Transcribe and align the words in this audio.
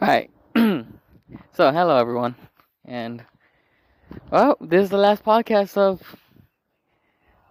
Alright. 0.00 0.30
so, 0.54 0.84
hello 1.72 1.96
everyone. 1.96 2.34
And, 2.84 3.24
well, 4.30 4.56
this 4.60 4.84
is 4.84 4.90
the 4.90 4.98
last 4.98 5.24
podcast 5.24 5.76
of 5.76 6.16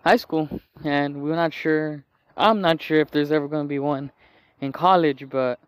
high 0.03 0.17
school. 0.17 0.47
And 0.83 1.23
we're 1.23 1.35
not 1.35 1.53
sure, 1.53 2.03
I'm 2.37 2.61
not 2.61 2.81
sure 2.81 2.99
if 2.99 3.11
there's 3.11 3.31
ever 3.31 3.47
going 3.47 3.65
to 3.65 3.69
be 3.69 3.79
one 3.79 4.11
in 4.61 4.71
college, 4.71 5.27
but 5.29 5.59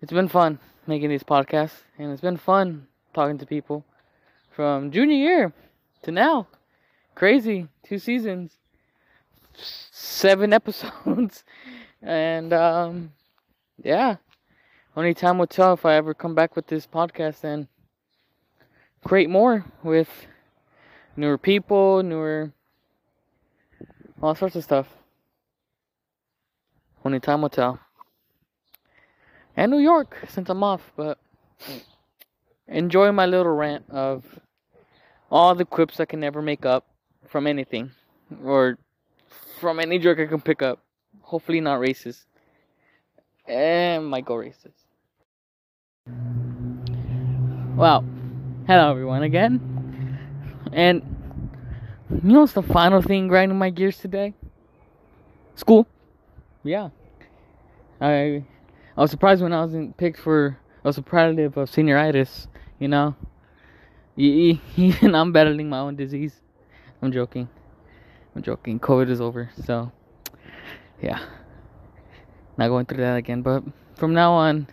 it's 0.00 0.12
been 0.12 0.28
fun 0.28 0.58
making 0.86 1.10
these 1.10 1.24
podcasts. 1.24 1.82
And 1.98 2.12
it's 2.12 2.22
been 2.22 2.36
fun 2.36 2.86
talking 3.14 3.38
to 3.38 3.46
people 3.46 3.84
from 4.50 4.90
junior 4.90 5.16
year 5.16 5.52
to 6.02 6.12
now. 6.12 6.46
Crazy. 7.14 7.68
Two 7.84 7.98
seasons, 7.98 8.52
seven 9.54 10.52
episodes. 10.60 11.44
and, 12.00 12.52
um, 12.52 13.12
yeah 13.82 14.16
only 14.96 15.14
time 15.14 15.38
will 15.38 15.46
tell 15.46 15.72
if 15.72 15.86
I 15.86 15.94
ever 15.94 16.14
come 16.14 16.34
back 16.34 16.54
with 16.54 16.66
this 16.66 16.86
podcast 16.86 17.44
and 17.44 17.68
create 19.04 19.30
more 19.30 19.64
with 19.82 20.08
newer 21.16 21.38
people, 21.38 22.02
newer, 22.02 22.52
all 24.22 24.34
sorts 24.34 24.56
of 24.56 24.64
stuff. 24.64 24.88
Only 27.04 27.20
time 27.20 27.42
will 27.42 27.48
tell. 27.48 27.80
And 29.56 29.70
New 29.70 29.78
York, 29.78 30.16
since 30.28 30.48
I'm 30.48 30.62
off, 30.62 30.92
but 30.96 31.18
enjoy 32.68 33.12
my 33.12 33.26
little 33.26 33.52
rant 33.52 33.84
of 33.90 34.24
all 35.30 35.54
the 35.54 35.64
quips 35.64 36.00
I 36.00 36.04
can 36.04 36.20
never 36.20 36.40
make 36.40 36.64
up 36.64 36.86
from 37.28 37.46
anything 37.46 37.90
or 38.44 38.78
from 39.58 39.80
any 39.80 39.98
joke 39.98 40.18
I 40.20 40.26
can 40.26 40.40
pick 40.40 40.62
up. 40.62 40.80
Hopefully, 41.22 41.60
not 41.60 41.80
racist. 41.80 42.24
And 43.46 44.06
might 44.06 44.24
go 44.24 44.34
racist. 44.34 44.84
Well, 47.74 48.04
hello 48.66 48.90
everyone 48.90 49.22
again. 49.22 50.18
And 50.74 51.02
you 52.10 52.20
know 52.22 52.40
what's 52.40 52.52
the 52.52 52.62
final 52.62 53.00
thing 53.00 53.28
grinding 53.28 53.56
my 53.56 53.70
gears 53.70 53.96
today? 53.96 54.34
School. 55.54 55.88
Yeah. 56.62 56.90
I 57.98 58.44
I 58.94 59.00
was 59.00 59.10
surprised 59.10 59.42
when 59.42 59.54
I 59.54 59.62
wasn't 59.62 59.96
picked 59.96 60.20
for 60.20 60.58
a 60.84 60.92
superlative 60.92 61.56
of 61.56 61.70
senioritis, 61.70 62.46
you 62.78 62.88
know. 62.88 63.16
Even 64.16 65.14
I'm 65.14 65.32
battling 65.32 65.70
my 65.70 65.78
own 65.78 65.96
disease. 65.96 66.42
I'm 67.00 67.10
joking. 67.10 67.48
I'm 68.36 68.42
joking. 68.42 68.80
COVID 68.80 69.08
is 69.08 69.22
over, 69.22 69.50
so 69.64 69.90
yeah. 71.00 71.20
Not 72.58 72.68
going 72.68 72.84
through 72.84 72.98
that 72.98 73.16
again, 73.16 73.40
but 73.40 73.64
from 73.96 74.12
now 74.12 74.32
on 74.34 74.66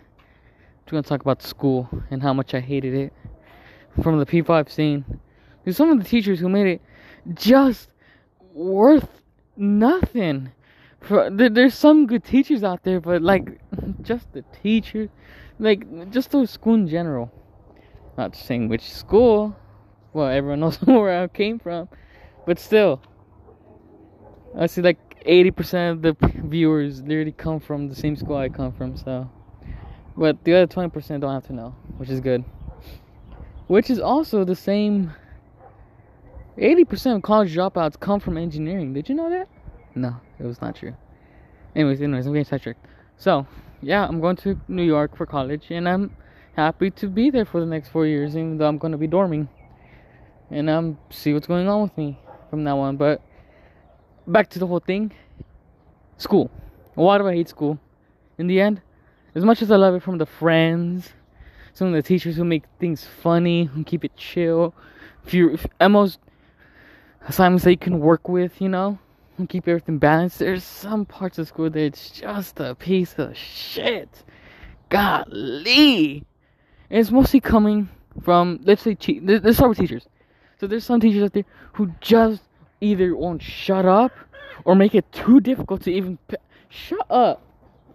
we're 0.90 0.96
gonna 0.96 1.08
talk 1.08 1.20
about 1.20 1.42
school 1.42 1.88
and 2.10 2.22
how 2.22 2.32
much 2.32 2.54
I 2.54 2.60
hated 2.60 2.94
it. 2.94 3.12
From 4.02 4.18
the 4.18 4.26
people 4.26 4.54
I've 4.54 4.70
seen, 4.70 5.04
there's 5.64 5.76
some 5.76 5.90
of 5.90 5.98
the 5.98 6.04
teachers 6.04 6.40
who 6.40 6.48
made 6.48 6.66
it 6.66 6.82
just 7.34 7.90
worth 8.52 9.22
nothing. 9.56 10.52
For, 11.00 11.30
there's 11.30 11.74
some 11.74 12.06
good 12.06 12.24
teachers 12.24 12.62
out 12.62 12.82
there, 12.82 13.00
but 13.00 13.22
like 13.22 13.60
just 14.02 14.32
the 14.32 14.42
teachers, 14.62 15.08
like 15.58 16.10
just 16.10 16.30
the 16.30 16.46
school 16.46 16.74
in 16.74 16.88
general. 16.88 17.32
Not 18.18 18.36
saying 18.36 18.68
which 18.68 18.92
school. 18.92 19.56
Well, 20.12 20.28
everyone 20.28 20.60
knows 20.60 20.76
where 20.82 21.22
I 21.22 21.28
came 21.28 21.58
from, 21.58 21.88
but 22.46 22.58
still, 22.58 23.00
I 24.58 24.66
see 24.66 24.82
like 24.82 24.98
80% 25.24 25.92
of 25.92 26.02
the 26.02 26.16
viewers 26.44 27.02
literally 27.02 27.32
come 27.32 27.60
from 27.60 27.88
the 27.88 27.94
same 27.94 28.16
school 28.16 28.36
I 28.36 28.48
come 28.48 28.72
from, 28.72 28.96
so. 28.96 29.30
But 30.16 30.42
the 30.44 30.54
other 30.54 30.66
20% 30.66 31.20
don't 31.20 31.32
have 31.32 31.46
to 31.46 31.52
know, 31.52 31.74
which 31.96 32.10
is 32.10 32.20
good. 32.20 32.44
Which 33.68 33.90
is 33.90 34.00
also 34.00 34.44
the 34.44 34.56
same 34.56 35.12
80% 36.58 37.16
of 37.16 37.22
college 37.22 37.54
dropouts 37.54 37.98
come 37.98 38.20
from 38.20 38.36
engineering. 38.36 38.92
Did 38.92 39.08
you 39.08 39.14
know 39.14 39.30
that? 39.30 39.48
No, 39.94 40.16
it 40.38 40.44
was 40.44 40.60
not 40.60 40.76
true. 40.76 40.94
Anyways, 41.74 42.02
anyways, 42.02 42.26
I'm 42.26 42.32
getting 42.32 42.44
sidetracked. 42.44 42.84
So, 43.16 43.46
yeah, 43.80 44.06
I'm 44.06 44.20
going 44.20 44.36
to 44.36 44.60
New 44.68 44.82
York 44.82 45.16
for 45.16 45.24
college, 45.24 45.66
and 45.70 45.88
I'm 45.88 46.14
happy 46.56 46.90
to 46.90 47.06
be 47.06 47.30
there 47.30 47.44
for 47.44 47.60
the 47.60 47.66
next 47.66 47.88
four 47.88 48.06
years, 48.06 48.36
even 48.36 48.58
though 48.58 48.66
I'm 48.66 48.78
going 48.78 48.92
to 48.92 48.98
be 48.98 49.08
dorming. 49.08 49.48
And 50.50 50.68
um, 50.68 50.98
see 51.10 51.32
what's 51.32 51.46
going 51.46 51.68
on 51.68 51.82
with 51.82 51.96
me 51.96 52.18
from 52.50 52.64
now 52.64 52.78
on. 52.80 52.96
But 52.96 53.22
back 54.26 54.50
to 54.50 54.58
the 54.58 54.66
whole 54.66 54.80
thing. 54.80 55.12
School. 56.18 56.50
Why 56.94 57.18
do 57.18 57.26
I 57.28 57.34
hate 57.34 57.48
school? 57.48 57.78
In 58.36 58.48
the 58.48 58.60
end, 58.60 58.82
as 59.34 59.44
much 59.44 59.62
as 59.62 59.70
I 59.70 59.76
love 59.76 59.94
it 59.94 60.02
from 60.02 60.18
the 60.18 60.26
friends, 60.26 61.10
some 61.72 61.88
of 61.88 61.94
the 61.94 62.02
teachers 62.02 62.36
who 62.36 62.44
make 62.44 62.64
things 62.78 63.04
funny, 63.04 63.64
who 63.64 63.84
keep 63.84 64.04
it 64.04 64.16
chill, 64.16 64.74
few 65.24 65.58
most 65.80 66.18
assignments 67.28 67.64
that 67.64 67.70
you 67.70 67.78
can 67.78 68.00
work 68.00 68.28
with, 68.28 68.60
you 68.60 68.68
know, 68.68 68.98
and 69.38 69.48
keep 69.48 69.68
everything 69.68 69.98
balanced. 69.98 70.38
There's 70.38 70.64
some 70.64 71.06
parts 71.06 71.38
of 71.38 71.46
school 71.48 71.70
that 71.70 71.80
it's 71.80 72.10
just 72.10 72.58
a 72.60 72.74
piece 72.74 73.14
of 73.18 73.36
shit. 73.36 74.24
Golly, 74.88 76.24
and 76.90 76.98
it's 76.98 77.12
mostly 77.12 77.40
coming 77.40 77.88
from 78.22 78.58
let's 78.64 78.82
say 78.82 78.96
let's 79.22 79.56
start 79.56 79.68
with 79.68 79.78
teachers. 79.78 80.08
So 80.58 80.66
there's 80.66 80.84
some 80.84 80.98
teachers 80.98 81.22
out 81.22 81.32
there 81.32 81.44
who 81.74 81.92
just 82.00 82.42
either 82.80 83.14
won't 83.14 83.40
shut 83.40 83.86
up 83.86 84.10
or 84.64 84.74
make 84.74 84.96
it 84.96 85.10
too 85.12 85.40
difficult 85.40 85.82
to 85.82 85.92
even 85.92 86.18
p- 86.26 86.36
shut 86.68 87.06
up. 87.08 87.40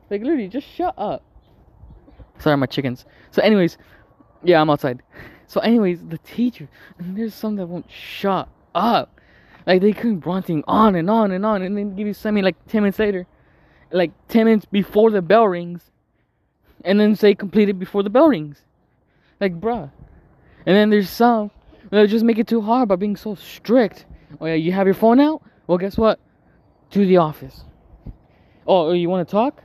Like 0.09 0.21
literally, 0.21 0.47
just 0.47 0.67
shut 0.67 0.93
up. 0.97 1.21
Sorry, 2.39 2.57
my 2.57 2.65
chickens. 2.65 3.05
So, 3.31 3.41
anyways, 3.41 3.77
yeah, 4.43 4.61
I'm 4.61 4.69
outside. 4.69 5.01
So, 5.47 5.59
anyways, 5.61 6.01
the 6.07 6.17
teacher, 6.19 6.67
and 6.97 7.17
there's 7.17 7.33
some 7.33 7.55
that 7.57 7.67
won't 7.67 7.89
shut 7.89 8.49
up. 8.73 9.19
Like 9.65 9.81
they 9.81 9.93
keep 9.93 10.25
ranting 10.25 10.63
on 10.67 10.95
and 10.95 11.09
on 11.09 11.31
and 11.31 11.45
on, 11.45 11.61
and 11.61 11.75
then 11.77 11.95
give 11.95 12.07
you 12.07 12.13
something 12.13 12.43
like 12.43 12.55
ten 12.67 12.83
minutes 12.83 12.99
later, 12.99 13.25
like 13.91 14.11
ten 14.27 14.45
minutes 14.45 14.65
before 14.65 15.09
the 15.09 15.21
bell 15.21 15.47
rings, 15.47 15.89
and 16.83 16.99
then 16.99 17.15
say 17.15 17.33
completed 17.33 17.79
before 17.79 18.03
the 18.03 18.09
bell 18.09 18.29
rings. 18.29 18.61
Like, 19.39 19.59
bruh. 19.59 19.91
And 20.65 20.75
then 20.75 20.89
there's 20.89 21.09
some 21.09 21.51
that 21.89 22.09
just 22.09 22.25
make 22.25 22.37
it 22.37 22.47
too 22.47 22.61
hard 22.61 22.89
by 22.89 22.95
being 22.95 23.15
so 23.15 23.35
strict. 23.35 24.05
Oh 24.39 24.45
yeah, 24.45 24.53
you 24.53 24.71
have 24.71 24.87
your 24.87 24.93
phone 24.93 25.19
out? 25.19 25.41
Well, 25.67 25.77
guess 25.77 25.97
what? 25.97 26.19
To 26.91 27.05
the 27.05 27.17
office. 27.17 27.63
Oh, 28.67 28.89
oh 28.89 28.91
you 28.93 29.09
want 29.09 29.27
to 29.27 29.31
talk? 29.31 29.63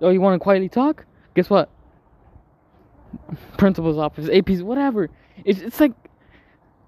Oh, 0.00 0.10
you 0.10 0.20
want 0.20 0.40
to 0.40 0.42
quietly 0.42 0.68
talk? 0.68 1.04
Guess 1.34 1.50
what? 1.50 1.70
Principal's 3.56 3.98
office, 3.98 4.26
APs, 4.26 4.62
whatever. 4.62 5.10
It's, 5.44 5.60
it's 5.60 5.80
like, 5.80 5.92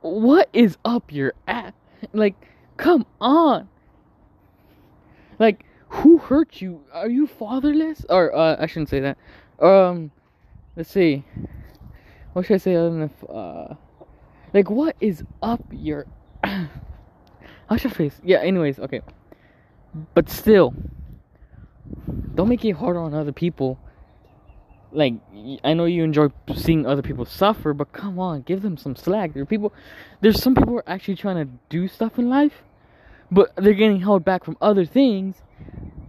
what 0.00 0.49
is 0.53 0.77
up 0.84 1.12
your 1.12 1.34
ass? 1.47 1.72
Like, 2.12 2.34
come 2.77 3.06
on. 3.21 3.69
Like, 5.38 5.65
who 5.88 6.19
hurt 6.19 6.60
you? 6.60 6.81
Are 6.93 7.09
you 7.09 7.27
fatherless? 7.27 8.05
Or, 8.09 8.34
uh, 8.34 8.56
I 8.59 8.66
shouldn't 8.66 8.88
say 8.88 9.00
that. 9.00 9.19
Um, 9.60 10.10
let's 10.77 10.91
see. 10.91 11.25
What 12.33 12.47
should 12.47 12.54
I 12.54 12.59
say 12.59 12.75
other 12.75 12.91
than, 12.91 13.10
uh, 13.28 13.75
like, 14.54 14.71
what 14.71 14.97
is 15.00 15.22
up 15.43 15.65
your. 15.71 16.06
Should 17.78 17.93
I 17.93 17.94
face? 17.94 18.21
Yeah, 18.22 18.41
anyways, 18.41 18.78
okay. 18.81 19.00
But 20.12 20.28
still, 20.28 20.75
don't 22.34 22.49
make 22.49 22.62
it 22.66 22.72
harder 22.72 23.00
on 23.00 23.15
other 23.15 23.33
people. 23.33 23.78
Like 24.92 25.14
I 25.64 25.72
know 25.72 25.86
you 25.86 26.04
enjoy 26.04 26.28
seeing 26.54 26.86
other 26.86 27.03
people 27.03 27.25
suffer, 27.25 27.72
but 27.72 27.92
come 27.92 28.19
on, 28.19 28.42
give 28.42 28.62
them 28.62 28.76
some 28.76 28.94
slack. 28.94 29.32
There 29.32 29.42
are 29.42 29.47
people, 29.47 29.72
there's 30.20 30.42
some 30.42 30.54
people 30.54 30.70
who 30.70 30.76
are 30.78 30.88
actually 30.88 31.16
trying 31.16 31.36
to 31.36 31.50
do 31.70 31.88
stuff 31.88 32.19
in 32.19 32.28
life, 32.28 32.62
but 33.30 33.53
they're 33.56 33.72
getting 33.72 34.00
held 34.00 34.25
back 34.25 34.44
from 34.44 34.56
other 34.60 34.84
things. 34.84 35.36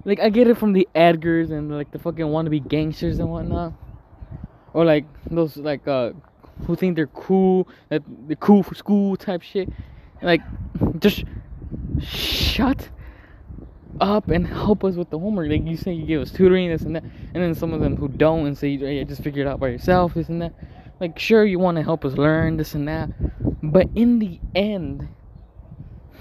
Like 0.03 0.19
I 0.19 0.29
get 0.29 0.47
it 0.47 0.57
from 0.57 0.73
the 0.73 0.88
Edgars 0.94 1.49
and 1.49 1.71
like 1.71 1.91
the 1.91 1.99
fucking 1.99 2.25
wannabe 2.25 2.67
gangsters 2.67 3.19
and 3.19 3.29
whatnot, 3.29 3.73
or 4.74 4.83
like 4.83 5.06
those 5.31 5.56
like 5.56 5.88
uh 5.88 6.12
who 6.68 6.75
think 6.75 6.95
they're 6.95 7.07
cool, 7.07 7.68
that 7.89 8.03
they're 8.27 8.35
cool 8.35 8.63
for 8.63 8.75
school 8.75 9.15
type 9.15 9.41
shit. 9.41 9.69
Like 10.21 10.41
just 11.00 11.24
shut 12.01 12.89
up 14.01 14.30
and 14.30 14.48
help 14.48 14.84
us 14.84 14.95
with 14.95 15.10
the 15.10 15.19
homework. 15.19 15.50
Like 15.50 15.66
you 15.66 15.78
say, 15.78 15.94
you 15.94 16.06
give 16.06 16.22
us 16.22 16.31
tutoring, 16.31 16.69
this 16.69 16.81
and 16.81 16.95
that, 16.95 17.04
and 17.04 17.44
then 17.44 17.56
some 17.56 17.74
of 17.74 17.81
them 17.81 17.95
who 17.95 18.07
don't 18.07 18.45
and 18.45 18.57
say, 18.57 18.78
hey, 18.78 19.04
just 19.04 19.24
figure 19.24 19.44
it 19.44 19.48
out 19.48 19.60
by 19.60 19.69
yourself, 19.69 20.13
this 20.13 20.30
and 20.30 20.42
that. 20.42 20.54
Like, 21.00 21.18
sure, 21.19 21.44
you 21.44 21.60
want 21.60 21.78
to 21.78 21.84
help 21.84 22.06
us 22.06 22.13
learn 22.13 22.57
this 22.57 22.75
and 22.75 22.88
that, 22.88 23.10
but 23.62 23.88
in 23.95 24.19
the 24.19 24.40
end, 24.56 25.07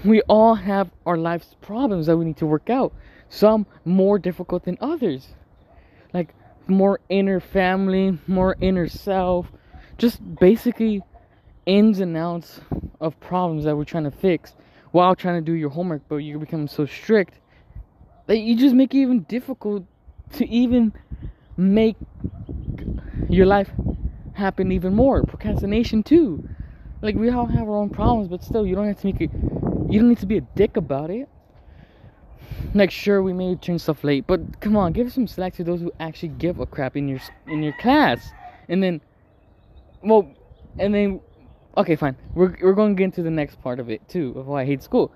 we 0.03 0.21
all 0.23 0.55
have 0.55 0.91
our 1.05 1.17
life's 1.17 1.55
problems 1.61 2.07
that 2.07 2.17
we 2.17 2.25
need 2.25 2.37
to 2.37 2.45
work 2.45 2.69
out. 2.69 2.93
Some 3.29 3.65
more 3.85 4.19
difficult 4.19 4.65
than 4.65 4.77
others, 4.81 5.29
like 6.13 6.33
more 6.67 6.99
inner 7.09 7.39
family, 7.39 8.19
more 8.27 8.55
inner 8.61 8.87
self, 8.87 9.47
just 9.97 10.19
basically 10.39 11.01
ins 11.65 11.99
and 11.99 12.17
outs 12.17 12.59
of 12.99 13.19
problems 13.19 13.63
that 13.63 13.75
we're 13.75 13.85
trying 13.85 14.03
to 14.03 14.11
fix 14.11 14.53
while 14.91 15.15
trying 15.15 15.43
to 15.43 15.51
do 15.51 15.57
your 15.57 15.69
homework, 15.69 16.01
but 16.07 16.17
you 16.17 16.37
become 16.37 16.67
so 16.67 16.85
strict 16.85 17.39
that 18.27 18.37
you 18.37 18.55
just 18.55 18.75
make 18.75 18.93
it 18.93 18.99
even 18.99 19.23
difficult 19.23 19.83
to 20.33 20.47
even 20.47 20.93
make 21.57 21.95
your 23.29 23.45
life 23.45 23.69
happen 24.33 24.71
even 24.71 24.93
more. 24.93 25.23
Procrastination 25.23 26.03
too. 26.03 26.47
Like 27.01 27.15
we 27.15 27.29
all 27.29 27.45
have 27.45 27.67
our 27.67 27.75
own 27.75 27.89
problems, 27.89 28.29
but 28.29 28.43
still, 28.43 28.65
you 28.65 28.75
don't 28.75 28.87
have 28.87 28.99
to 29.01 29.05
make 29.05 29.21
it. 29.21 29.29
You 29.89 29.99
don't 29.99 30.09
need 30.09 30.19
to 30.19 30.25
be 30.25 30.37
a 30.37 30.41
dick 30.41 30.77
about 30.77 31.09
it. 31.09 31.27
Like 32.73 32.91
sure, 32.91 33.21
we 33.21 33.33
may 33.33 33.55
turn 33.55 33.77
stuff 33.77 34.03
late, 34.03 34.25
but 34.25 34.61
come 34.61 34.77
on, 34.77 34.93
give 34.93 35.11
some 35.11 35.27
slack 35.27 35.53
to 35.55 35.63
those 35.63 35.81
who 35.81 35.91
actually 35.99 36.29
give 36.29 36.59
a 36.59 36.65
crap 36.65 36.95
in 36.95 37.07
your 37.07 37.19
in 37.47 37.61
your 37.61 37.73
class. 37.73 38.31
And 38.69 38.81
then, 38.81 39.01
well, 40.01 40.31
and 40.79 40.95
then, 40.95 41.19
okay, 41.77 41.95
fine. 41.95 42.15
We're 42.33 42.55
we're 42.61 42.73
going 42.73 42.95
to 42.95 42.97
get 42.97 43.05
into 43.05 43.21
the 43.21 43.29
next 43.29 43.61
part 43.61 43.79
of 43.79 43.89
it 43.89 44.07
too 44.07 44.33
of 44.37 44.47
why 44.47 44.61
I 44.61 44.65
hate 44.65 44.81
school. 44.81 45.11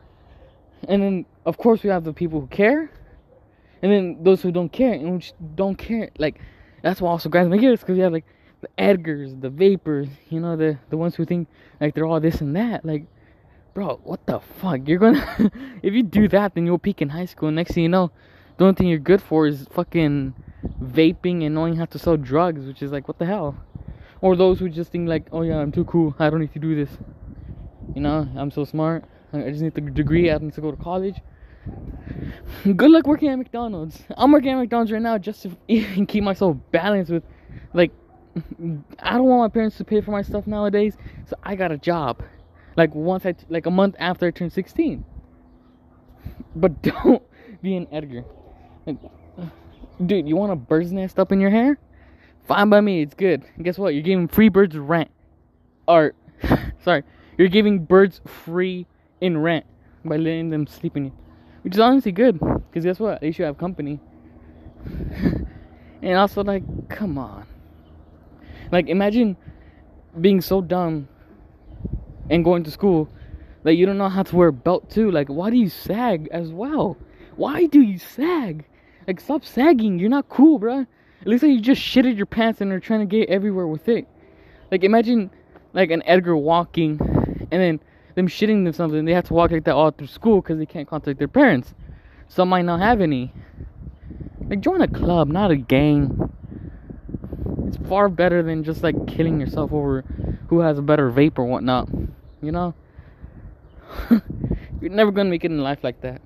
And 0.87 1.01
then, 1.01 1.25
of 1.45 1.57
course, 1.57 1.83
we 1.83 1.89
have 1.89 2.03
the 2.03 2.13
people 2.13 2.41
who 2.41 2.47
care, 2.47 2.91
and 3.81 3.91
then 3.91 4.17
those 4.21 4.41
who 4.41 4.51
don't 4.51 4.71
care 4.71 4.93
and 4.93 5.15
which 5.15 5.33
don't 5.55 5.75
care. 5.75 6.09
Like 6.17 6.39
that's 6.81 7.01
what 7.01 7.09
also 7.09 7.29
grinds 7.29 7.49
my 7.49 7.57
gears 7.57 7.79
because 7.79 7.97
you 7.97 8.03
have 8.03 8.13
like 8.13 8.25
the 8.61 8.69
Edgars, 8.77 9.39
the 9.39 9.49
Vapors, 9.49 10.07
you 10.29 10.39
know, 10.39 10.55
the 10.55 10.77
the 10.89 10.97
ones 10.97 11.15
who 11.15 11.25
think 11.25 11.47
like 11.79 11.93
they're 11.93 12.05
all 12.05 12.19
this 12.19 12.41
and 12.41 12.55
that. 12.55 12.85
Like, 12.85 13.05
bro, 13.73 13.99
what 14.03 14.25
the 14.25 14.39
fuck? 14.39 14.87
You're 14.87 14.99
gonna 14.99 15.51
if 15.83 15.93
you 15.93 16.03
do 16.03 16.27
that, 16.29 16.55
then 16.55 16.65
you'll 16.65 16.79
peak 16.79 17.01
in 17.01 17.09
high 17.09 17.25
school. 17.25 17.51
Next 17.51 17.73
thing 17.73 17.83
you 17.83 17.89
know, 17.89 18.11
the 18.57 18.65
only 18.65 18.75
thing 18.75 18.87
you're 18.87 18.99
good 18.99 19.21
for 19.21 19.47
is 19.47 19.67
fucking 19.71 20.33
vaping 20.81 21.45
and 21.45 21.53
knowing 21.53 21.75
how 21.75 21.85
to 21.85 21.99
sell 21.99 22.17
drugs, 22.17 22.65
which 22.65 22.81
is 22.81 22.91
like 22.91 23.07
what 23.07 23.19
the 23.19 23.25
hell. 23.25 23.55
Or 24.19 24.35
those 24.35 24.57
who 24.59 24.67
just 24.69 24.91
think 24.91 25.07
like, 25.07 25.27
oh 25.31 25.43
yeah, 25.43 25.57
I'm 25.57 25.71
too 25.71 25.85
cool. 25.85 26.15
I 26.17 26.29
don't 26.29 26.39
need 26.39 26.53
to 26.53 26.59
do 26.59 26.75
this. 26.75 26.89
You 27.93 28.01
know, 28.01 28.27
I'm 28.35 28.49
so 28.49 28.63
smart. 28.65 29.05
I 29.33 29.49
just 29.49 29.61
need 29.61 29.73
the 29.73 29.81
degree. 29.81 30.31
I 30.31 30.37
need 30.37 30.53
to 30.53 30.61
go 30.61 30.71
to 30.71 30.77
college. 30.77 31.15
Good 32.63 32.91
luck 32.91 33.05
working 33.07 33.29
at 33.29 33.37
McDonald's. 33.37 34.01
I'm 34.17 34.31
working 34.31 34.51
at 34.51 34.57
McDonald's 34.57 34.91
right 34.91 35.01
now 35.01 35.17
just 35.17 35.43
to 35.43 35.51
even 35.67 36.05
keep 36.07 36.23
myself 36.23 36.57
balanced 36.71 37.11
with, 37.11 37.23
like, 37.73 37.91
I 38.99 39.13
don't 39.13 39.25
want 39.25 39.51
my 39.51 39.53
parents 39.53 39.77
to 39.77 39.83
pay 39.83 40.01
for 40.01 40.11
my 40.11 40.21
stuff 40.21 40.47
nowadays, 40.47 40.95
so 41.25 41.35
I 41.43 41.55
got 41.55 41.71
a 41.71 41.77
job. 41.77 42.23
Like 42.75 42.93
once 42.93 43.25
I, 43.25 43.35
like 43.49 43.65
a 43.65 43.71
month 43.71 43.95
after 43.99 44.27
I 44.27 44.31
turned 44.31 44.53
16. 44.53 45.03
But 46.55 46.81
don't 46.83 47.23
be 47.61 47.75
an 47.75 47.87
Edgar. 47.91 48.23
Like, 48.85 48.97
dude, 50.05 50.27
you 50.27 50.35
want 50.35 50.51
a 50.51 50.55
bird's 50.55 50.91
nest 50.91 51.19
up 51.19 51.31
in 51.31 51.39
your 51.39 51.49
hair? 51.49 51.79
Fine 52.47 52.69
by 52.69 52.79
me, 52.81 53.01
it's 53.01 53.15
good. 53.15 53.43
And 53.55 53.65
guess 53.65 53.77
what? 53.77 53.93
You're 53.93 54.03
giving 54.03 54.27
free 54.27 54.49
birds 54.49 54.77
rent. 54.77 55.09
Or, 55.87 56.13
sorry, 56.83 57.03
you're 57.37 57.49
giving 57.49 57.83
birds 57.83 58.21
free 58.25 58.85
in 59.21 59.37
rent 59.37 59.65
by 60.05 60.17
letting 60.17 60.49
them 60.49 60.67
sleep 60.67 60.95
in 60.97 61.07
it, 61.07 61.13
Which 61.63 61.73
is 61.75 61.79
honestly 61.79 62.11
good. 62.11 62.39
Because 62.39 62.83
guess 62.83 62.99
what? 62.99 63.15
At 63.15 63.23
least 63.23 63.39
you 63.39 63.45
have 63.45 63.57
company. 63.57 63.99
and 66.01 66.17
also, 66.17 66.43
like, 66.43 66.63
come 66.89 67.17
on. 67.17 67.45
Like, 68.71 68.87
imagine 68.87 69.37
being 70.19 70.41
so 70.41 70.61
dumb 70.61 71.07
and 72.29 72.43
going 72.43 72.63
to 72.63 72.71
school 72.71 73.09
that 73.63 73.75
you 73.75 73.85
don't 73.85 73.97
know 73.97 74.09
how 74.09 74.23
to 74.23 74.35
wear 74.35 74.49
a 74.49 74.53
belt 74.53 74.89
too. 74.89 75.11
Like, 75.11 75.27
why 75.27 75.49
do 75.49 75.57
you 75.57 75.69
sag 75.69 76.29
as 76.31 76.49
well? 76.51 76.97
Why 77.35 77.65
do 77.65 77.81
you 77.81 77.97
sag? 77.97 78.65
Like, 79.07 79.19
stop 79.19 79.45
sagging. 79.45 79.99
You're 79.99 80.09
not 80.09 80.29
cool, 80.29 80.59
bro. 80.59 80.85
It 81.21 81.27
looks 81.27 81.43
like 81.43 81.51
you 81.51 81.61
just 81.61 81.81
shitted 81.81 82.17
your 82.17 82.25
pants 82.25 82.61
and 82.61 82.71
are 82.71 82.79
trying 82.79 82.99
to 82.99 83.05
get 83.05 83.29
everywhere 83.29 83.67
with 83.67 83.87
it. 83.87 84.07
Like, 84.71 84.83
imagine, 84.83 85.31
like, 85.73 85.91
an 85.91 86.03
Edgar 86.05 86.35
walking 86.35 86.99
and 87.51 87.61
then 87.61 87.79
them 88.17 88.27
shitting 88.27 88.63
themselves 88.63 88.95
and 88.95 89.07
they 89.07 89.13
have 89.13 89.25
to 89.25 89.33
walk 89.35 89.51
like 89.51 89.63
that 89.65 89.75
all 89.75 89.91
through 89.91 90.07
school 90.07 90.41
because 90.41 90.57
they 90.57 90.65
can't 90.65 90.87
contact 90.87 91.19
their 91.19 91.27
parents. 91.27 91.75
Some 92.27 92.49
might 92.49 92.63
not 92.63 92.79
have 92.79 92.99
any. 92.99 93.31
Like 94.49 94.59
join 94.59 94.81
a 94.81 94.87
club, 94.87 95.27
not 95.27 95.51
a 95.51 95.55
gang. 95.55 96.33
It's 97.67 97.77
far 97.87 98.09
better 98.09 98.41
than 98.41 98.63
just 98.63 98.81
like 98.81 98.95
killing 99.05 99.39
yourself 99.39 99.71
over 99.71 100.01
who 100.47 100.61
has 100.61 100.79
a 100.79 100.81
better 100.81 101.11
vape 101.11 101.37
or 101.37 101.45
whatnot. 101.45 101.89
You 102.41 102.51
know? 102.51 102.73
You're 104.09 104.89
never 104.89 105.11
gonna 105.11 105.29
make 105.29 105.45
it 105.45 105.51
in 105.51 105.59
life 105.59 105.83
like 105.83 106.01
that. 106.01 106.19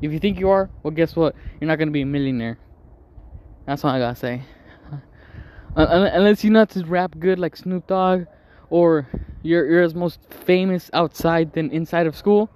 If 0.00 0.10
you 0.12 0.18
think 0.18 0.40
you 0.40 0.48
are, 0.48 0.70
well 0.82 0.92
guess 0.92 1.14
what? 1.14 1.34
You're 1.60 1.68
not 1.68 1.78
gonna 1.78 1.90
be 1.90 2.02
a 2.02 2.06
millionaire. 2.06 2.58
That's 3.66 3.84
all 3.84 3.90
I 3.90 3.98
gotta 3.98 4.16
say. 4.16 4.42
Unless 5.76 6.42
you 6.42 6.48
know 6.48 6.60
how 6.60 6.64
to 6.64 6.86
rap 6.86 7.18
good 7.18 7.38
like 7.38 7.54
Snoop 7.54 7.86
Dogg 7.86 8.24
or 8.70 9.08
you're 9.42 9.68
you're 9.68 9.82
as 9.82 9.94
most 9.94 10.20
famous 10.30 10.90
outside 10.92 11.52
than 11.52 11.70
inside 11.70 12.06
of 12.06 12.16
school, 12.16 12.50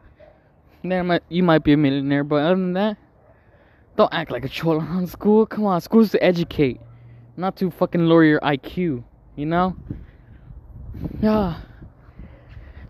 then 0.82 1.06
might, 1.06 1.22
you 1.28 1.42
might 1.42 1.64
be 1.64 1.72
a 1.72 1.76
millionaire. 1.76 2.24
But 2.24 2.42
other 2.42 2.56
than 2.56 2.72
that, 2.74 2.96
don't 3.96 4.12
act 4.12 4.30
like 4.30 4.44
a 4.44 4.48
troll 4.48 4.76
around 4.80 5.08
school. 5.08 5.46
Come 5.46 5.64
on, 5.64 5.80
school's 5.80 6.10
to 6.12 6.22
educate, 6.22 6.80
not 7.36 7.56
to 7.56 7.70
fucking 7.70 8.04
lower 8.04 8.24
your 8.24 8.40
IQ. 8.40 9.04
You 9.36 9.46
know? 9.46 9.76
Yeah. 11.20 11.60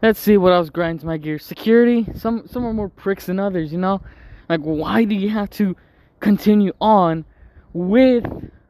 Let's 0.03 0.19
see 0.19 0.37
what 0.37 0.53
else 0.53 0.71
grinds 0.71 1.05
my 1.05 1.17
gears. 1.17 1.45
Security. 1.45 2.07
Some 2.17 2.49
some 2.49 2.65
are 2.65 2.73
more 2.73 2.89
pricks 2.89 3.27
than 3.27 3.39
others. 3.39 3.73
You 3.73 3.79
know? 3.79 4.01
Like 4.49 4.61
why 4.61 5.05
do 5.05 5.15
you 5.15 5.29
have 5.29 5.51
to 5.51 5.77
continue 6.21 6.73
on 6.81 7.25
with 7.73 8.25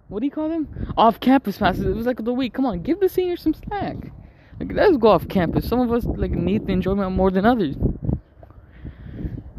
what 0.08 0.20
do 0.20 0.26
you 0.26 0.30
call 0.30 0.50
them? 0.50 0.92
Off 0.98 1.20
campus 1.20 1.56
passes. 1.56 1.84
It 1.86 1.96
was 1.96 2.04
like 2.04 2.22
the 2.22 2.34
week. 2.34 2.52
Come 2.52 2.66
on, 2.66 2.82
give 2.82 3.00
the 3.00 3.08
seniors 3.08 3.40
some 3.40 3.54
slack. 3.54 3.96
Like, 4.62 4.76
let's 4.76 4.96
go 4.96 5.08
off 5.08 5.26
campus. 5.26 5.68
Some 5.68 5.80
of 5.80 5.90
us 5.90 6.04
like 6.04 6.30
need 6.30 6.66
the 6.66 6.72
enjoyment 6.72 7.10
more 7.10 7.32
than 7.32 7.44
others. 7.44 7.74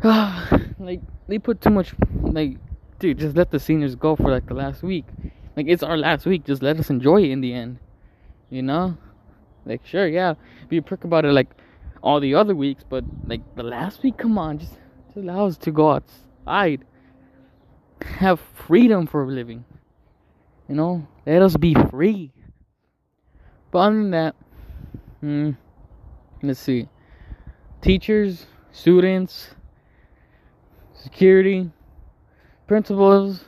like 0.79 1.01
they 1.27 1.39
put 1.39 1.59
too 1.59 1.71
much. 1.71 1.93
Like, 2.21 2.55
dude, 2.99 3.19
just 3.19 3.35
let 3.35 3.51
the 3.51 3.59
seniors 3.59 3.95
go 3.95 4.15
for 4.15 4.31
like 4.31 4.47
the 4.47 4.53
last 4.53 4.81
week. 4.81 5.03
Like 5.57 5.65
it's 5.67 5.83
our 5.83 5.97
last 5.97 6.25
week. 6.25 6.45
Just 6.45 6.61
let 6.61 6.79
us 6.79 6.89
enjoy 6.89 7.21
it 7.21 7.31
in 7.31 7.41
the 7.41 7.53
end. 7.53 7.79
You 8.49 8.61
know, 8.61 8.97
like 9.65 9.85
sure, 9.85 10.07
yeah, 10.07 10.35
be 10.69 10.77
a 10.77 10.81
prick 10.81 11.03
about 11.03 11.25
it 11.25 11.33
like 11.33 11.49
all 12.01 12.21
the 12.21 12.35
other 12.35 12.55
weeks, 12.55 12.85
but 12.87 13.03
like 13.27 13.41
the 13.57 13.63
last 13.63 14.03
week, 14.03 14.17
come 14.17 14.37
on, 14.37 14.59
just, 14.59 14.77
just 15.07 15.17
allow 15.17 15.47
us 15.47 15.57
to 15.57 15.71
go 15.71 15.91
outside, 15.91 16.85
have 18.01 18.39
freedom 18.39 19.05
for 19.05 19.23
a 19.23 19.27
living. 19.27 19.65
You 20.69 20.75
know, 20.75 21.05
let 21.25 21.41
us 21.41 21.57
be 21.57 21.73
free. 21.73 22.31
But 23.71 23.79
other 23.79 23.95
than 23.95 24.11
that, 24.11 24.35
Hmm. 25.23 25.51
Let's 26.41 26.59
see. 26.59 26.89
Teachers, 27.79 28.45
students, 28.73 29.55
security, 30.95 31.71
principals, 32.67 33.45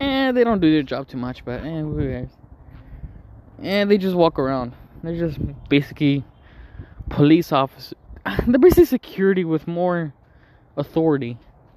eh, 0.00 0.32
they 0.32 0.42
don't 0.42 0.58
do 0.58 0.72
their 0.72 0.82
job 0.82 1.06
too 1.06 1.18
much, 1.18 1.44
but 1.44 1.60
eh, 1.60 1.82
who 1.82 1.98
cares? 1.98 2.30
And 3.58 3.90
they 3.90 3.98
just 3.98 4.16
walk 4.16 4.38
around. 4.38 4.72
They're 5.02 5.18
just 5.18 5.38
basically 5.68 6.24
police 7.10 7.52
officers. 7.52 7.92
They're 8.46 8.58
basically 8.58 8.86
security 8.86 9.44
with 9.44 9.68
more 9.68 10.14
authority. 10.78 11.36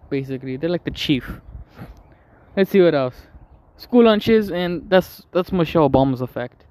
Basically, 0.10 0.56
they're 0.56 0.70
like 0.70 0.86
the 0.86 0.92
chief. 0.92 1.42
Let's 2.56 2.72
see 2.72 2.80
what 2.80 2.96
else. 2.96 3.16
School 3.76 4.06
lunches, 4.06 4.50
and 4.50 4.90
that's 4.90 5.26
that's 5.34 5.52
Michelle 5.52 5.90
Obama's 5.90 6.22
effect 6.22 6.64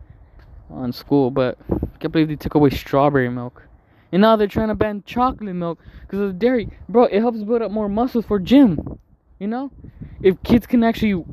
on 0.71 0.93
school, 0.93 1.31
but 1.31 1.59
I 1.71 1.99
can't 1.99 2.13
believe 2.13 2.29
they 2.29 2.37
took 2.37 2.55
away 2.55 2.71
strawberry 2.71 3.29
milk. 3.29 3.63
And 4.13 4.23
now 4.23 4.37
they're 4.37 4.47
trying 4.47 4.69
to 4.69 4.75
ban 4.75 5.03
chocolate 5.05 5.55
milk 5.55 5.79
because 6.03 6.21
of 6.21 6.29
the 6.29 6.33
dairy. 6.35 6.69
Bro, 6.89 7.05
it 7.05 7.21
helps 7.21 7.43
build 7.43 7.63
up 7.63 7.71
more 7.71 7.89
muscles 7.89 8.25
for 8.25 8.39
gym. 8.39 8.99
You 9.39 9.49
know? 9.49 9.71
If 10.23 10.43
kids 10.43 10.67
can 10.67 10.83
actually, 10.83 11.25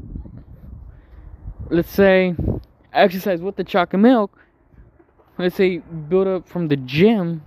let's 1.70 1.90
say, 1.90 2.36
exercise 2.94 3.42
with 3.42 3.56
the 3.56 3.64
chocolate 3.64 4.02
milk, 4.02 4.38
let's 5.38 5.56
say, 5.56 5.78
build 5.78 6.28
up 6.28 6.48
from 6.48 6.68
the 6.68 6.76
gym, 6.76 7.44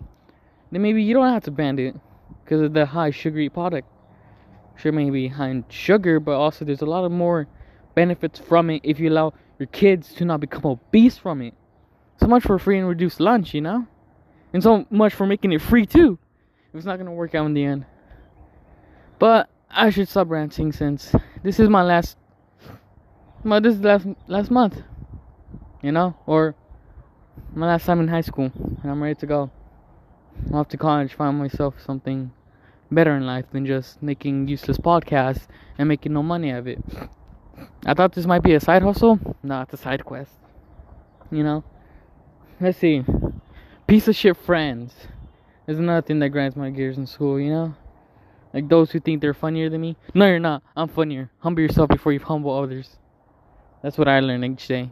then 0.73 0.83
maybe 0.83 1.03
you 1.03 1.15
don't 1.15 1.33
have 1.33 1.45
to 1.45 1.51
ban 1.51 1.79
it 1.79 1.95
because 2.45 2.63
of 2.63 2.73
the 2.73 2.87
high 2.87 3.11
sugary 3.11 3.49
product. 3.49 3.89
Sure, 4.77 4.93
maybe 4.93 5.29
high 5.29 5.49
in 5.49 5.65
sugar, 5.69 6.21
but 6.21 6.33
also 6.33 6.65
there's 6.65 6.83
a 6.83 6.87
lot 6.87 7.05
of 7.05 7.13
more 7.13 7.49
benefits 7.95 8.39
from 8.39 8.71
it 8.71 8.81
if 8.85 9.01
you 9.01 9.11
allow 9.11 9.35
your 9.59 9.67
kids 9.67 10.15
to 10.15 10.25
not 10.25 10.41
become 10.41 10.65
obese 10.65 11.19
from 11.19 11.43
it. 11.43 11.55
So 12.21 12.27
much 12.27 12.43
for 12.43 12.59
free 12.59 12.79
and 12.79 12.89
reduced 12.89 13.21
lunch, 13.21 13.55
you 13.55 13.61
know? 13.61 13.87
And 14.53 14.63
so 14.63 14.87
much 14.91 15.15
for 15.15 15.27
making 15.27 15.53
it 15.53 15.63
free 15.63 15.87
too. 15.87 16.19
It's 16.75 16.85
not 16.85 16.99
gonna 16.99 17.13
work 17.13 17.35
out 17.35 17.47
in 17.47 17.55
the 17.55 17.65
end. 17.65 17.87
But 19.19 19.49
I 19.71 19.91
should 19.91 20.09
stop 20.09 20.29
ranting 20.31 20.73
since 20.73 21.15
this 21.43 21.61
is 21.61 21.69
my 21.69 21.83
last 21.83 22.17
my 23.45 23.61
this 23.61 23.75
is 23.77 23.81
last 23.83 24.07
last 24.27 24.51
month. 24.51 24.83
You 25.83 25.93
know? 25.93 26.17
Or 26.27 26.55
my 27.55 27.67
last 27.67 27.87
time 27.87 28.01
in 28.01 28.09
high 28.09 28.23
school. 28.23 28.51
And 28.83 28.91
I'm 28.91 29.03
ready 29.03 29.15
to 29.17 29.27
go. 29.27 29.51
Off 30.53 30.69
to 30.69 30.77
college, 30.77 31.15
find 31.15 31.39
myself 31.39 31.75
something 31.85 32.33
better 32.91 33.17
in 33.17 33.27
life 33.27 33.45
than 33.53 33.67
just 33.67 34.03
making 34.03 34.49
useless 34.49 34.79
podcasts 34.79 35.47
and 35.77 35.89
making 35.89 36.13
no 36.13 36.23
money 36.23 36.51
out 36.51 36.61
of 36.61 36.69
it. 36.69 36.83
I 37.85 37.95
thought 37.95 38.13
this 38.13 38.27
might 38.27 38.43
be 38.43 38.55
a 38.55 38.61
side 38.61 38.83
hustle. 38.83 39.19
Nah, 39.43 39.63
it's 39.63 39.75
a 39.75 39.77
side 39.77 40.05
quest. 40.05 40.33
You 41.31 41.43
know? 41.43 41.65
Let's 42.61 42.79
see. 42.79 43.05
Piece 43.87 44.09
of 44.09 44.15
shit 44.15 44.37
friends 44.37 44.93
There's 45.67 45.79
another 45.79 46.03
thing 46.03 46.19
that 46.19 46.31
grinds 46.31 46.57
my 46.57 46.71
gears 46.71 46.99
in 46.99 47.07
school, 47.07 47.41
you 47.41 47.51
know? 47.51 47.75
Like 48.53 48.69
those 48.69 48.91
who 48.91 49.01
think 49.01 49.21
they're 49.21 49.35
funnier 49.35 49.69
than 49.69 49.81
me. 49.81 49.97
No, 50.15 50.27
you're 50.27 50.39
not. 50.39 50.63
I'm 50.77 50.89
funnier. 50.89 51.31
Humble 51.41 51.63
yourself 51.63 51.89
before 51.89 52.13
you 52.13 52.21
humble 52.21 52.57
others. 52.57 52.97
That's 53.83 53.99
what 53.99 54.09
I 54.09 54.21
learn 54.21 54.45
each 54.45 54.67
day. 54.67 54.91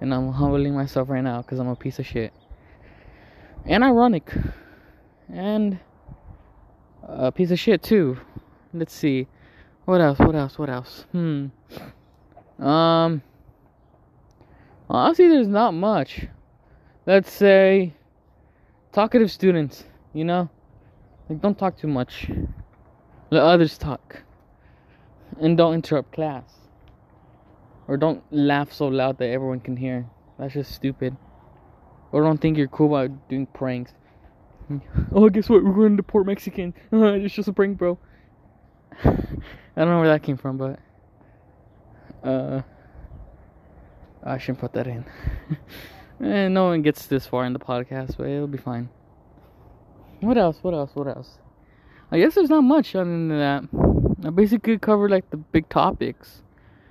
And 0.00 0.14
I'm 0.14 0.32
humbling 0.32 0.74
myself 0.74 1.08
right 1.08 1.22
now 1.22 1.42
because 1.42 1.58
I'm 1.58 1.68
a 1.68 1.76
piece 1.76 1.98
of 1.98 2.06
shit. 2.06 2.32
And 3.66 3.82
ironic. 3.84 4.32
And 5.32 5.78
a 7.02 7.32
piece 7.32 7.50
of 7.50 7.58
shit 7.58 7.82
too. 7.82 8.18
Let's 8.72 8.94
see. 8.94 9.26
What 9.84 10.00
else? 10.00 10.18
What 10.18 10.34
else? 10.34 10.58
What 10.58 10.70
else? 10.70 11.04
Hmm. 11.12 11.46
Um. 12.62 13.22
Honestly, 14.90 15.28
there's 15.28 15.46
not 15.46 15.72
much. 15.72 16.26
Let's 17.06 17.30
say 17.30 17.94
talkative 18.92 19.30
students, 19.30 19.84
you 20.12 20.24
know? 20.24 20.50
Like, 21.28 21.40
don't 21.40 21.56
talk 21.56 21.78
too 21.78 21.86
much. 21.86 22.28
Let 23.30 23.42
others 23.44 23.78
talk. 23.78 24.24
And 25.40 25.56
don't 25.56 25.74
interrupt 25.74 26.12
class. 26.12 26.42
Or 27.86 27.96
don't 27.96 28.24
laugh 28.32 28.72
so 28.72 28.88
loud 28.88 29.18
that 29.18 29.28
everyone 29.28 29.60
can 29.60 29.76
hear. 29.76 30.06
That's 30.40 30.54
just 30.54 30.72
stupid. 30.72 31.16
Or 32.10 32.22
don't 32.22 32.38
think 32.38 32.58
you're 32.58 32.66
cool 32.66 32.96
about 32.96 33.28
doing 33.28 33.46
pranks. 33.46 33.92
Oh, 35.12 35.28
guess 35.28 35.48
what? 35.48 35.64
We're 35.64 35.72
going 35.72 35.96
to 35.96 35.96
deport 35.96 36.26
Mexicans. 36.26 36.74
it's 36.92 37.34
just 37.34 37.48
a 37.48 37.52
prank, 37.52 37.78
bro. 37.78 37.98
I 39.04 39.12
don't 39.76 39.88
know 39.88 39.98
where 39.98 40.08
that 40.08 40.22
came 40.24 40.36
from, 40.36 40.58
but. 40.58 40.78
Uh. 42.24 42.62
I 44.22 44.38
shouldn't 44.38 44.58
put 44.58 44.72
that 44.74 44.86
in. 44.86 45.04
and 46.18 46.26
eh, 46.32 46.48
no 46.48 46.66
one 46.66 46.82
gets 46.82 47.06
this 47.06 47.26
far 47.26 47.44
in 47.44 47.52
the 47.52 47.58
podcast, 47.58 48.16
but 48.16 48.28
it'll 48.28 48.46
be 48.46 48.58
fine. 48.58 48.88
What 50.20 50.36
else? 50.36 50.58
What 50.62 50.74
else? 50.74 50.90
What 50.94 51.08
else? 51.08 51.38
I 52.10 52.18
guess 52.18 52.34
there's 52.34 52.50
not 52.50 52.62
much 52.62 52.94
other 52.94 53.04
than 53.04 53.28
that. 53.28 53.64
I 54.24 54.30
basically 54.30 54.78
covered 54.78 55.10
like 55.10 55.30
the 55.30 55.38
big 55.38 55.68
topics. 55.68 56.42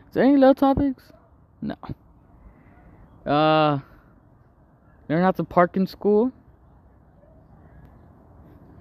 Is 0.07 0.13
there 0.13 0.23
any 0.23 0.37
little 0.37 0.55
topics? 0.55 1.11
No. 1.61 1.75
Uh, 3.25 3.79
learn 5.07 5.21
not 5.21 5.35
to 5.35 5.43
park 5.43 5.77
in 5.77 5.85
school. 5.85 6.31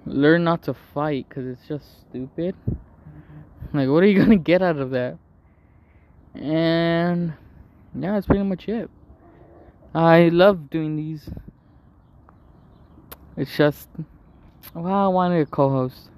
Learn 0.05 0.43
not 0.43 0.63
to 0.63 0.73
fight 0.73 1.27
because 1.29 1.45
it's 1.45 1.67
just 1.67 2.01
stupid. 2.01 2.55
Like, 3.73 3.89
what 3.89 4.01
are 4.01 4.07
you 4.07 4.19
gonna 4.19 4.37
get 4.37 4.63
out 4.63 4.77
of 4.77 4.89
that? 4.91 5.19
And 6.33 7.33
yeah, 7.95 8.13
that's 8.13 8.27
pretty 8.27 8.43
much 8.43 8.67
it. 8.67 8.89
I 9.93 10.29
love 10.29 10.69
doing 10.69 10.95
these. 10.95 11.29
It's 13.35 13.55
just, 13.55 13.89
well, 14.73 14.93
I 14.93 15.07
wanted 15.07 15.41
a 15.41 15.45
co-host, 15.45 16.09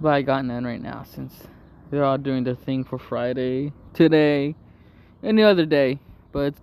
but 0.00 0.10
I 0.10 0.22
got 0.22 0.44
none 0.44 0.64
right 0.64 0.80
now 0.80 1.04
since 1.04 1.48
they're 1.90 2.04
all 2.04 2.18
doing 2.18 2.44
their 2.44 2.54
thing 2.54 2.84
for 2.84 2.98
Friday, 2.98 3.72
today, 3.94 4.54
any 5.22 5.42
other 5.42 5.66
day. 5.66 5.98
But 6.32 6.40
it's, 6.40 6.60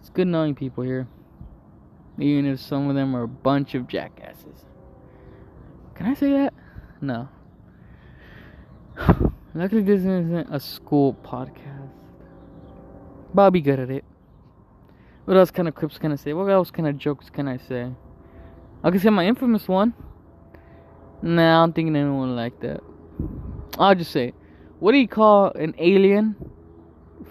it's 0.00 0.08
good 0.08 0.28
knowing 0.28 0.54
people 0.54 0.84
here, 0.84 1.06
even 2.18 2.46
if 2.46 2.60
some 2.60 2.88
of 2.88 2.94
them 2.94 3.14
are 3.14 3.24
a 3.24 3.28
bunch 3.28 3.74
of 3.74 3.88
jackasses. 3.88 4.64
Can 5.94 6.06
I 6.06 6.14
say 6.14 6.30
that? 6.30 6.54
No. 7.00 7.28
Luckily, 9.54 9.82
this 9.82 10.00
isn't 10.00 10.48
a 10.50 10.58
school 10.58 11.14
podcast. 11.22 11.81
I'll 13.36 13.50
good 13.50 13.80
at 13.80 13.90
it. 13.90 14.04
What 15.24 15.36
else 15.36 15.50
kind 15.50 15.68
of 15.68 15.74
clips 15.74 15.98
can 15.98 16.12
I 16.12 16.16
say? 16.16 16.32
What 16.32 16.50
else 16.50 16.70
kind 16.70 16.88
of 16.88 16.98
jokes 16.98 17.30
can 17.30 17.48
I 17.48 17.56
say? 17.56 17.92
I 18.82 18.90
can 18.90 18.98
say 18.98 19.10
my 19.10 19.26
infamous 19.26 19.68
one. 19.68 19.94
Nah, 21.22 21.62
I'm 21.62 21.72
thinking 21.72 21.94
anyone 21.94 22.34
like 22.34 22.58
that. 22.60 22.80
I'll 23.78 23.94
just 23.94 24.10
say, 24.10 24.32
what 24.80 24.92
do 24.92 24.98
you 24.98 25.06
call 25.06 25.52
an 25.52 25.74
alien? 25.78 26.34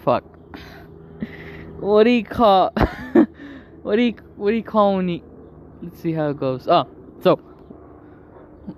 Fuck. 0.02 0.24
what 1.78 2.04
do 2.04 2.10
you 2.10 2.24
call? 2.24 2.70
what 3.82 3.96
do 3.96 4.02
you 4.02 4.14
what 4.36 4.50
do 4.50 4.56
you 4.56 4.62
call 4.62 4.96
when 4.96 5.08
you? 5.08 5.22
Let's 5.82 6.00
see 6.00 6.12
how 6.12 6.30
it 6.30 6.38
goes. 6.38 6.66
Oh, 6.66 6.88
so 7.20 7.36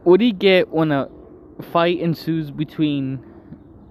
what 0.03 0.19
do 0.19 0.27
you 0.27 0.33
get 0.33 0.69
when 0.71 0.91
a 0.91 1.09
fight 1.71 2.01
ensues 2.01 2.51
between 2.51 3.25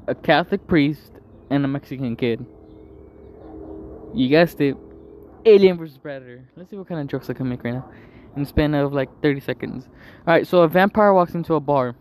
a 0.07 0.15
Catholic 0.15 0.67
priest 0.67 1.13
and 1.49 1.63
a 1.63 1.67
Mexican 1.67 2.17
kid? 2.17 2.45
You 4.13 4.29
guessed 4.29 4.61
it. 4.61 4.77
Alien 5.45 5.77
vs 5.77 5.97
Predator. 5.97 6.47
Let's 6.55 6.69
see 6.69 6.77
what 6.77 6.87
kind 6.87 7.01
of 7.01 7.07
jokes 7.07 7.29
I 7.29 7.33
can 7.33 7.49
make 7.49 7.63
right 7.63 7.73
now. 7.73 7.89
In 8.35 8.43
the 8.43 8.47
span 8.47 8.73
of 8.73 8.93
like 8.93 9.09
30 9.21 9.39
seconds. 9.41 9.89
Alright, 10.19 10.47
so 10.47 10.61
a 10.61 10.67
vampire 10.67 11.13
walks 11.13 11.33
into 11.33 11.55
a 11.55 11.59
bar. 11.59 11.95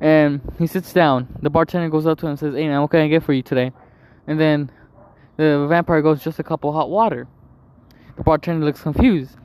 And 0.00 0.40
he 0.58 0.66
sits 0.66 0.92
down. 0.92 1.28
The 1.40 1.50
bartender 1.50 1.88
goes 1.88 2.06
up 2.06 2.18
to 2.18 2.26
him 2.26 2.30
and 2.30 2.38
says, 2.38 2.54
Hey 2.54 2.68
man, 2.68 2.80
what 2.80 2.90
can 2.90 3.00
I 3.00 3.08
get 3.08 3.22
for 3.22 3.32
you 3.32 3.42
today? 3.42 3.72
And 4.26 4.40
then 4.40 4.70
the 5.36 5.66
vampire 5.68 6.02
goes, 6.02 6.22
Just 6.22 6.38
a 6.38 6.42
cup 6.42 6.64
of 6.64 6.74
hot 6.74 6.90
water. 6.90 7.28
The 8.16 8.22
bartender 8.22 8.64
looks 8.64 8.82
confused. 8.82 9.36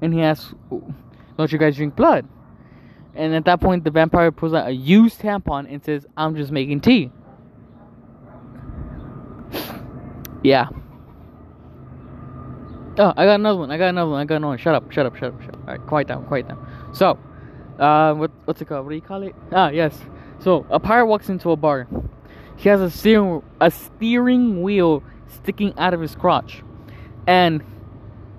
And 0.00 0.12
he 0.12 0.22
asks, 0.22 0.54
Don't 1.38 1.52
you 1.52 1.58
guys 1.58 1.76
drink 1.76 1.94
blood? 1.96 2.26
And 3.14 3.34
at 3.34 3.44
that 3.46 3.60
point, 3.60 3.84
the 3.84 3.90
vampire 3.90 4.30
pulls 4.30 4.52
out 4.52 4.68
a 4.68 4.72
used 4.72 5.20
tampon 5.20 5.72
and 5.72 5.82
says, 5.82 6.06
I'm 6.16 6.36
just 6.36 6.50
making 6.52 6.80
tea. 6.80 7.10
Yeah. 10.42 10.68
Oh, 12.98 13.12
I 13.16 13.26
got 13.26 13.34
another 13.34 13.58
one. 13.58 13.70
I 13.70 13.76
got 13.76 13.88
another 13.88 14.10
one. 14.10 14.20
I 14.20 14.24
got 14.24 14.36
another 14.36 14.50
one. 14.50 14.58
Shut 14.58 14.74
up. 14.74 14.90
Shut 14.90 15.06
up. 15.06 15.16
Shut 15.16 15.34
up. 15.34 15.42
Shut 15.42 15.54
up. 15.54 15.60
All 15.68 15.74
right, 15.74 15.86
quiet 15.86 16.08
down. 16.08 16.24
Quiet 16.26 16.48
down. 16.48 16.66
So, 16.92 17.18
uh, 17.78 18.14
what 18.14 18.30
what's 18.46 18.60
it 18.60 18.66
called? 18.66 18.84
What 18.84 18.90
do 18.90 18.96
you 18.96 19.02
call 19.02 19.22
it? 19.22 19.34
Ah, 19.52 19.68
yes. 19.68 19.98
So 20.38 20.66
a 20.70 20.80
pirate 20.80 21.06
walks 21.06 21.28
into 21.28 21.50
a 21.50 21.56
bar. 21.56 21.86
He 22.56 22.68
has 22.68 22.80
a 22.80 22.90
steering 22.90 23.42
a 23.60 23.70
steering 23.70 24.62
wheel 24.62 25.02
sticking 25.28 25.78
out 25.78 25.92
of 25.92 26.00
his 26.00 26.14
crotch, 26.14 26.62
and 27.26 27.62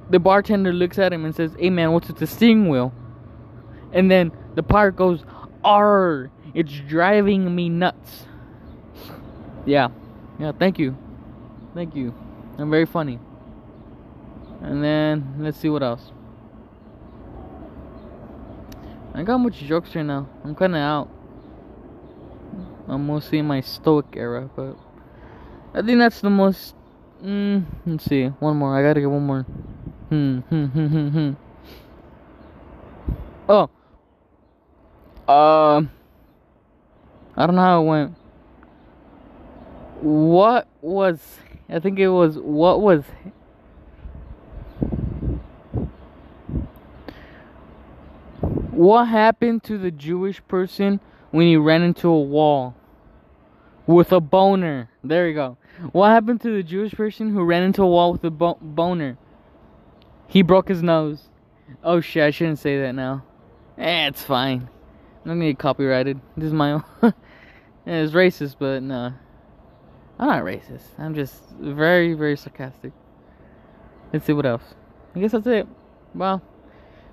the 0.09 0.19
bartender 0.19 0.73
looks 0.73 0.97
at 0.97 1.13
him 1.13 1.25
and 1.25 1.35
says, 1.35 1.55
"Hey 1.57 1.69
man, 1.69 1.91
what's 1.91 2.07
with 2.07 2.17
the 2.17 2.27
steering 2.27 2.69
wheel?" 2.69 2.93
And 3.91 4.09
then 4.09 4.31
the 4.55 4.63
pirate 4.63 4.95
goes, 4.95 5.23
"R, 5.63 6.31
it's 6.53 6.73
driving 6.87 7.53
me 7.53 7.69
nuts." 7.69 8.25
Yeah, 9.65 9.89
yeah. 10.39 10.51
Thank 10.57 10.79
you, 10.79 10.97
thank 11.75 11.95
you. 11.95 12.13
I'm 12.57 12.71
very 12.71 12.85
funny. 12.85 13.19
And 14.61 14.83
then 14.83 15.35
let's 15.39 15.57
see 15.59 15.69
what 15.69 15.83
else. 15.83 16.11
I 19.13 19.23
got 19.23 19.39
much 19.39 19.59
jokes 19.59 19.95
right 19.95 20.03
now. 20.03 20.27
I'm 20.43 20.55
kind 20.55 20.75
of 20.75 20.79
out. 20.79 21.09
I'm 22.87 23.05
mostly 23.05 23.39
in 23.39 23.47
my 23.47 23.61
stoic 23.61 24.05
era, 24.15 24.49
but 24.55 24.77
I 25.73 25.81
think 25.81 25.99
that's 25.99 26.21
the 26.21 26.29
most. 26.29 26.75
Mm, 27.23 27.65
let's 27.85 28.05
see, 28.05 28.27
one 28.27 28.57
more. 28.57 28.77
I 28.77 28.83
gotta 28.83 29.01
get 29.01 29.09
one 29.09 29.25
more. 29.25 29.41
Hmm, 30.09 30.39
hmm, 30.39 30.65
hmm, 30.65 30.87
hmm, 30.87 31.07
hmm. 31.09 31.31
Oh. 33.49 33.69
Um. 35.27 35.89
Uh, 37.35 37.41
I 37.41 37.45
don't 37.45 37.55
know 37.55 37.61
how 37.61 37.81
it 37.81 37.85
went. 37.85 38.15
What 40.01 40.67
was? 40.81 41.19
I 41.69 41.79
think 41.79 41.99
it 41.99 42.09
was. 42.09 42.37
What 42.37 42.81
was 42.81 43.03
What 48.77 49.05
happened 49.05 49.63
to 49.63 49.79
the 49.79 49.89
Jewish 49.89 50.39
person 50.47 50.99
when 51.31 51.47
he 51.47 51.57
ran 51.57 51.81
into 51.81 52.09
a 52.09 52.21
wall 52.21 52.75
with 53.87 54.11
a 54.11 54.21
boner? 54.21 54.91
There 55.03 55.27
you 55.27 55.33
go. 55.33 55.57
What 55.93 56.09
happened 56.09 56.41
to 56.41 56.55
the 56.55 56.61
Jewish 56.61 56.93
person 56.93 57.31
who 57.31 57.43
ran 57.43 57.63
into 57.63 57.81
a 57.81 57.87
wall 57.87 58.11
with 58.11 58.23
a 58.23 58.29
bo- 58.29 58.59
boner? 58.61 59.17
He 60.27 60.43
broke 60.43 60.67
his 60.67 60.83
nose. 60.83 61.29
Oh 61.83 62.01
shit, 62.01 62.21
I 62.21 62.29
shouldn't 62.29 62.59
say 62.59 62.79
that 62.81 62.93
now. 62.93 63.25
Eh, 63.79 64.09
it's 64.09 64.21
fine. 64.21 64.69
I'm 65.25 65.39
gonna 65.39 65.45
get 65.45 65.57
copyrighted. 65.57 66.21
This 66.35 66.45
is 66.45 66.53
my 66.53 66.73
own. 66.73 66.83
yeah, 67.01 67.11
it's 67.85 68.13
racist, 68.13 68.57
but 68.59 68.83
nah. 68.83 69.13
I'm 70.19 70.27
not 70.27 70.43
racist. 70.43 70.83
I'm 70.99 71.15
just 71.15 71.33
very, 71.59 72.13
very 72.13 72.37
sarcastic. 72.37 72.93
Let's 74.13 74.27
see 74.27 74.33
what 74.33 74.45
else. 74.45 74.75
I 75.15 75.19
guess 75.19 75.31
that's 75.31 75.47
it. 75.47 75.67
Well, 76.13 76.43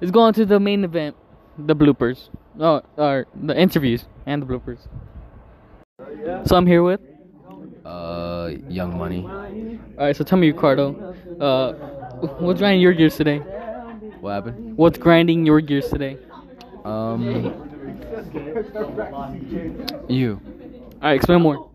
let's 0.02 0.10
go 0.10 0.20
on 0.20 0.34
to 0.34 0.44
the 0.44 0.60
main 0.60 0.84
event 0.84 1.16
the 1.58 1.74
bloopers. 1.74 2.28
Oh, 2.58 2.82
or 2.96 3.26
the 3.34 3.58
interviews 3.58 4.04
and 4.26 4.42
the 4.42 4.46
bloopers. 4.46 4.78
So 6.46 6.56
I'm 6.56 6.66
here 6.66 6.82
with. 6.82 7.00
Uh, 7.84 8.52
Young 8.68 8.96
Money. 8.96 9.24
All 9.24 10.06
right, 10.06 10.16
so 10.16 10.24
tell 10.24 10.38
me, 10.38 10.50
Ricardo, 10.50 11.14
uh, 11.40 11.72
what's 12.38 12.58
grinding 12.58 12.80
your 12.80 12.94
gears 12.94 13.16
today? 13.16 13.38
What 14.20 14.32
happened? 14.32 14.76
What's 14.76 14.98
grinding 14.98 15.44
your 15.44 15.60
gears 15.60 15.88
today? 15.90 16.18
Um, 16.84 17.22
you. 20.08 20.40
All 20.94 21.00
right, 21.02 21.16
explain 21.16 21.42
more. 21.42 21.70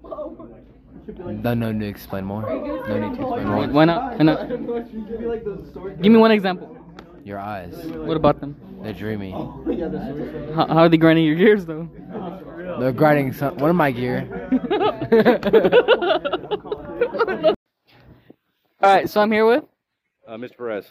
No, 1.17 1.53
no 1.53 1.71
need 1.71 1.79
to 1.79 1.87
explain 1.87 2.25
more. 2.25 2.41
No 2.41 3.09
need 3.09 3.15
to 3.17 3.21
explain 3.21 3.47
more. 3.47 3.67
Why 3.67 3.85
not? 3.85 4.17
Why 4.17 4.23
not? 4.23 4.49
Give 6.01 6.11
me 6.11 6.17
one 6.17 6.31
example. 6.31 6.75
Your 7.23 7.39
eyes. 7.39 7.75
What 7.75 8.17
about 8.17 8.39
them? 8.39 8.55
They're 8.81 8.93
dreamy. 8.93 9.31
How, 10.55 10.67
how 10.67 10.77
are 10.79 10.89
they 10.89 10.97
grinding 10.97 11.25
your 11.25 11.35
gears 11.35 11.65
though? 11.65 11.89
They're 12.79 12.91
grinding 12.93 13.33
some, 13.33 13.57
one 13.57 13.69
of 13.69 13.75
my 13.75 13.91
gear. 13.91 14.27
All 18.81 18.95
right, 18.95 19.09
so 19.09 19.21
I'm 19.21 19.31
here 19.31 19.45
with. 19.45 19.63
Uh, 20.25 20.37
Mr. 20.37 20.55
Perez, 20.57 20.85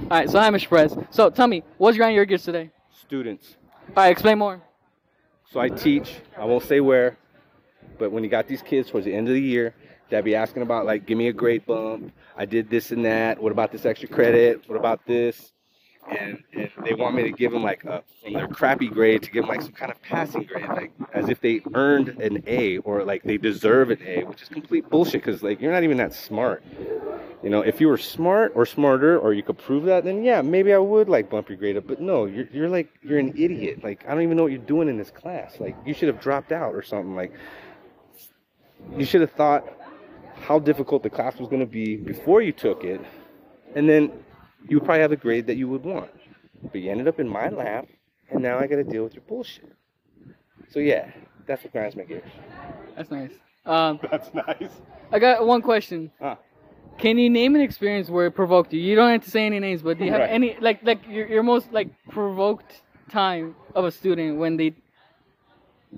All 0.00 0.06
right, 0.10 0.30
so 0.30 0.38
I'm 0.38 0.54
Mr. 0.54 0.68
Perez. 0.68 0.96
So 1.10 1.28
tell 1.28 1.46
me, 1.48 1.62
what's 1.78 1.96
grinding 1.96 2.14
your 2.16 2.24
gears 2.24 2.44
today? 2.44 2.70
students. 3.04 3.56
All 3.88 3.94
right, 4.04 4.08
explain 4.10 4.38
more. 4.38 4.62
So 5.50 5.60
I 5.60 5.68
teach. 5.68 6.14
I 6.38 6.44
won't 6.46 6.64
say 6.64 6.80
where, 6.80 7.18
but 7.98 8.10
when 8.12 8.24
you 8.24 8.30
got 8.30 8.48
these 8.48 8.62
kids 8.62 8.90
towards 8.90 9.04
the 9.04 9.14
end 9.14 9.28
of 9.28 9.34
the 9.34 9.40
year, 9.42 9.74
that 10.10 10.24
be 10.24 10.34
asking 10.34 10.62
about 10.62 10.86
like, 10.86 11.06
give 11.06 11.18
me 11.18 11.28
a 11.28 11.32
grade 11.32 11.66
bump. 11.66 12.12
I 12.36 12.46
did 12.46 12.70
this 12.70 12.92
and 12.92 13.04
that. 13.04 13.42
What 13.42 13.52
about 13.52 13.72
this 13.72 13.84
extra 13.84 14.08
credit? 14.08 14.62
What 14.68 14.78
about 14.78 15.04
this? 15.06 15.52
And, 16.10 16.42
and 16.52 16.70
they 16.84 16.92
want 16.92 17.14
me 17.14 17.22
to 17.22 17.30
give 17.30 17.50
them 17.52 17.62
like 17.62 17.84
a, 17.84 18.02
from 18.22 18.34
their 18.34 18.46
crappy 18.46 18.88
grade 18.88 19.22
to 19.22 19.30
give 19.30 19.44
them 19.44 19.48
like 19.48 19.62
some 19.62 19.72
kind 19.72 19.90
of 19.90 20.00
passing 20.02 20.42
grade, 20.42 20.68
like 20.68 20.92
as 21.14 21.28
if 21.28 21.40
they 21.40 21.62
earned 21.74 22.08
an 22.20 22.42
A 22.46 22.78
or 22.78 23.04
like 23.04 23.22
they 23.22 23.38
deserve 23.38 23.90
an 23.90 24.00
A, 24.06 24.24
which 24.24 24.42
is 24.42 24.48
complete 24.48 24.88
bullshit. 24.90 25.24
Because 25.24 25.42
like 25.42 25.60
you're 25.60 25.72
not 25.72 25.82
even 25.82 25.96
that 25.96 26.14
smart. 26.14 26.62
You 27.42 27.50
know, 27.50 27.60
if 27.60 27.80
you 27.80 27.88
were 27.88 27.98
smart 27.98 28.52
or 28.54 28.64
smarter, 28.64 29.18
or 29.18 29.34
you 29.34 29.42
could 29.42 29.58
prove 29.58 29.84
that, 29.84 30.04
then 30.04 30.24
yeah, 30.24 30.40
maybe 30.42 30.72
I 30.72 30.78
would 30.78 31.08
like 31.08 31.28
bump 31.28 31.48
your 31.48 31.58
grade 31.58 31.76
up. 31.76 31.86
But 31.86 32.00
no, 32.00 32.26
you're 32.26 32.48
you're 32.52 32.68
like 32.68 32.92
you're 33.02 33.18
an 33.18 33.34
idiot. 33.36 33.82
Like 33.82 34.04
I 34.06 34.12
don't 34.12 34.22
even 34.22 34.36
know 34.36 34.44
what 34.44 34.52
you're 34.52 34.60
doing 34.62 34.88
in 34.88 34.96
this 34.98 35.10
class. 35.10 35.60
Like 35.60 35.76
you 35.86 35.94
should 35.94 36.08
have 36.08 36.20
dropped 36.20 36.52
out 36.52 36.74
or 36.74 36.82
something. 36.82 37.14
Like 37.16 37.32
you 38.96 39.04
should 39.04 39.20
have 39.22 39.32
thought 39.32 39.64
how 40.36 40.58
difficult 40.58 41.02
the 41.02 41.10
class 41.10 41.38
was 41.38 41.48
going 41.48 41.60
to 41.60 41.66
be 41.66 41.96
before 41.96 42.42
you 42.42 42.52
took 42.52 42.84
it, 42.84 43.00
and 43.74 43.88
then 43.88 44.12
you 44.68 44.76
would 44.78 44.84
probably 44.84 45.00
have 45.02 45.10
the 45.10 45.16
grade 45.16 45.46
that 45.46 45.56
you 45.56 45.68
would 45.68 45.84
want. 45.84 46.10
But 46.62 46.80
you 46.80 46.90
ended 46.90 47.08
up 47.08 47.20
in 47.20 47.28
my 47.28 47.48
lap, 47.48 47.86
and 48.30 48.42
now 48.42 48.58
I 48.58 48.66
got 48.66 48.76
to 48.76 48.84
deal 48.84 49.04
with 49.04 49.14
your 49.14 49.22
bullshit. 49.28 49.70
So 50.70 50.78
yeah, 50.80 51.10
that's 51.46 51.62
what 51.62 51.72
grinds 51.72 51.94
my 51.96 52.04
gears. 52.04 52.22
That's 52.96 53.10
nice. 53.10 53.32
Um, 53.66 53.98
That's 54.10 54.32
nice. 54.34 54.70
I 55.10 55.18
got 55.18 55.46
one 55.46 55.62
question. 55.62 56.10
Ah. 56.20 56.36
Can 56.98 57.16
you 57.18 57.30
name 57.30 57.54
an 57.54 57.62
experience 57.62 58.08
where 58.10 58.26
it 58.26 58.32
provoked 58.32 58.72
you? 58.74 58.80
You 58.80 58.94
don't 58.94 59.10
have 59.10 59.24
to 59.24 59.30
say 59.30 59.46
any 59.46 59.58
names, 59.58 59.82
but 59.82 59.98
do 59.98 60.04
you 60.04 60.10
have 60.10 60.20
Right. 60.20 60.30
any 60.30 60.56
like 60.60 60.80
like 60.82 61.00
your, 61.08 61.26
your 61.26 61.42
most 61.42 61.72
like 61.72 61.88
provoked 62.10 62.82
time 63.10 63.56
of 63.74 63.84
a 63.86 63.90
student 63.90 64.38
when 64.38 64.56
they? 64.58 64.74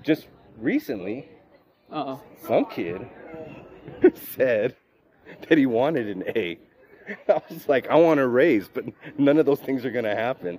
Just 0.02 0.28
recently, 0.58 1.28
Uh 1.90 2.04
oh. 2.16 2.22
some 2.46 2.66
kid 2.66 3.06
said 4.36 4.76
that 5.48 5.58
he 5.58 5.66
wanted 5.66 6.08
an 6.08 6.22
A. 6.36 6.58
I 7.28 7.40
was 7.48 7.68
like, 7.68 7.88
I 7.88 7.94
want 7.96 8.20
a 8.20 8.26
raise, 8.26 8.68
but 8.68 8.84
none 9.18 9.38
of 9.38 9.46
those 9.46 9.60
things 9.60 9.84
are 9.84 9.90
gonna 9.90 10.14
happen. 10.14 10.58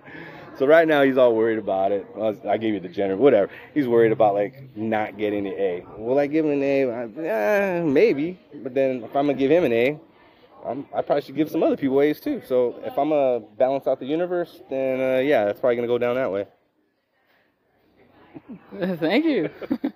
So 0.58 0.66
right 0.66 0.88
now 0.88 1.04
he's 1.04 1.18
all 1.18 1.36
worried 1.36 1.60
about 1.60 1.92
it. 1.92 2.06
I, 2.16 2.20
was- 2.20 2.46
I 2.46 2.58
gave 2.58 2.74
you 2.74 2.80
the 2.80 2.90
general, 2.90 3.20
whatever. 3.20 3.52
He's 3.74 3.88
worried 3.88 4.12
about 4.12 4.34
like 4.34 4.76
not 4.76 5.18
getting 5.18 5.46
an 5.48 5.54
A. 5.54 5.84
Will 5.98 6.20
I 6.20 6.28
give 6.28 6.46
him 6.46 6.52
an 6.52 6.64
A? 6.64 6.86
I, 6.92 7.04
eh, 7.22 7.84
maybe. 7.84 8.40
But 8.64 8.74
then 8.74 9.04
if 9.04 9.16
I'm 9.16 9.28
gonna 9.28 9.34
give 9.36 9.52
him 9.52 9.64
an 9.66 9.74
A, 9.74 10.00
I'm, 10.66 10.86
I 10.94 11.02
probably 11.02 11.22
should 11.22 11.36
give 11.36 11.50
some 11.50 11.64
other 11.64 11.78
people 11.78 12.02
A's 12.02 12.20
too. 12.20 12.42
So 12.48 12.76
if 12.84 12.98
I'm 12.98 13.10
gonna 13.10 13.40
balance 13.58 13.88
out 13.88 14.00
the 14.00 14.06
universe, 14.06 14.62
then 14.70 15.00
uh, 15.00 15.20
yeah, 15.20 15.46
that's 15.46 15.60
probably 15.60 15.76
gonna 15.76 15.88
go 15.88 15.98
down 15.98 16.16
that 16.16 16.32
way. 16.32 16.48
Thank 18.98 19.26
you. 19.26 19.50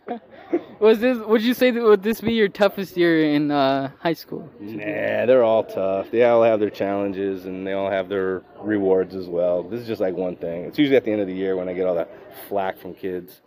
Was 0.81 1.00
this? 1.00 1.19
Would 1.19 1.43
you 1.43 1.53
say 1.53 1.69
that 1.69 1.83
would 1.83 2.01
this 2.01 2.21
be 2.21 2.33
your 2.33 2.47
toughest 2.47 2.97
year 2.97 3.23
in 3.23 3.51
uh, 3.51 3.91
high 4.00 4.13
school? 4.13 4.50
Nah, 4.59 5.27
they're 5.27 5.43
all 5.43 5.63
tough. 5.63 6.09
They 6.09 6.23
all 6.23 6.41
have 6.41 6.59
their 6.59 6.71
challenges 6.71 7.45
and 7.45 7.67
they 7.67 7.73
all 7.73 7.91
have 7.91 8.09
their 8.09 8.41
rewards 8.59 9.13
as 9.13 9.27
well. 9.27 9.61
This 9.61 9.79
is 9.79 9.85
just 9.85 10.01
like 10.01 10.15
one 10.15 10.35
thing. 10.35 10.63
It's 10.65 10.79
usually 10.79 10.97
at 10.97 11.05
the 11.05 11.11
end 11.11 11.21
of 11.21 11.27
the 11.27 11.35
year 11.35 11.55
when 11.55 11.69
I 11.69 11.73
get 11.73 11.85
all 11.85 11.93
that 11.93 12.09
flack 12.50 12.79
from 12.79 12.95
kids 12.95 13.41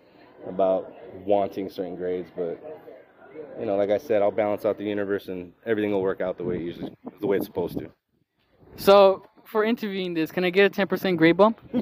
about 0.46 0.94
wanting 1.26 1.70
certain 1.70 1.96
grades, 1.96 2.30
but 2.36 2.62
you 3.58 3.66
know, 3.66 3.74
like 3.74 3.90
I 3.90 3.98
said, 3.98 4.22
I'll 4.22 4.30
balance 4.30 4.64
out 4.64 4.78
the 4.78 4.84
universe 4.84 5.26
and 5.26 5.52
everything 5.66 5.90
will 5.90 6.02
work 6.02 6.20
out 6.20 6.38
the 6.38 6.44
way 6.44 6.54
it 6.54 6.62
usually 6.62 6.96
the 7.20 7.26
way 7.26 7.38
it's 7.38 7.46
supposed 7.46 7.80
to. 7.80 7.90
So 8.76 9.26
for 9.46 9.64
interviewing 9.64 10.14
this, 10.14 10.30
can 10.30 10.44
I 10.44 10.50
get 10.50 10.66
a 10.66 10.70
ten 10.70 10.86
percent 10.86 11.16
grade 11.16 11.36
bump? 11.36 11.60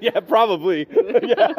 yeah, 0.00 0.20
probably. 0.26 0.86
yeah. 1.22 1.52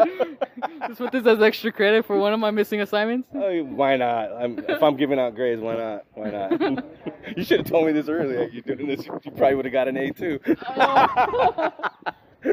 Just 0.88 1.00
put 1.00 1.12
this 1.12 1.26
as 1.26 1.42
extra 1.42 1.72
credit 1.72 2.06
for 2.06 2.18
one 2.18 2.34
of 2.34 2.40
my 2.40 2.52
missing 2.52 2.82
assignments. 2.82 3.28
Oh, 3.34 3.64
why 3.64 3.98
not? 3.98 4.32
I'm, 4.32 4.60
if 4.68 4.82
I'm 4.82 4.96
giving 4.98 5.20
out 5.20 5.36
grades, 5.36 5.62
why 5.62 5.76
not? 5.76 6.06
Why 6.14 6.30
not? 6.30 6.86
you 7.38 7.44
should 7.44 7.60
have 7.60 7.68
told 7.68 7.88
me 7.88 7.92
this 7.92 8.10
earlier. 8.10 8.50
You're 8.52 8.76
doing 8.76 8.88
this, 8.88 9.06
you 9.06 9.32
probably 9.32 9.56
would 9.56 9.66
have 9.66 9.74
got 9.74 9.88
an 9.88 9.98
A 9.98 10.12
too. 10.12 10.40
Oh. 10.68 11.72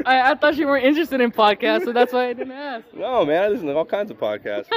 I, 0.05 0.31
I 0.31 0.35
thought 0.35 0.57
you 0.57 0.67
weren't 0.67 0.85
interested 0.85 1.21
in 1.21 1.31
podcasts, 1.31 1.85
so 1.85 1.93
that's 1.93 2.11
why 2.11 2.27
I 2.27 2.33
didn't 2.33 2.51
ask. 2.51 2.85
No, 2.93 3.25
man, 3.25 3.43
I 3.43 3.47
listen 3.47 3.67
to 3.67 3.75
all 3.75 3.85
kinds 3.85 4.11
of 4.11 4.17
podcasts. 4.17 4.67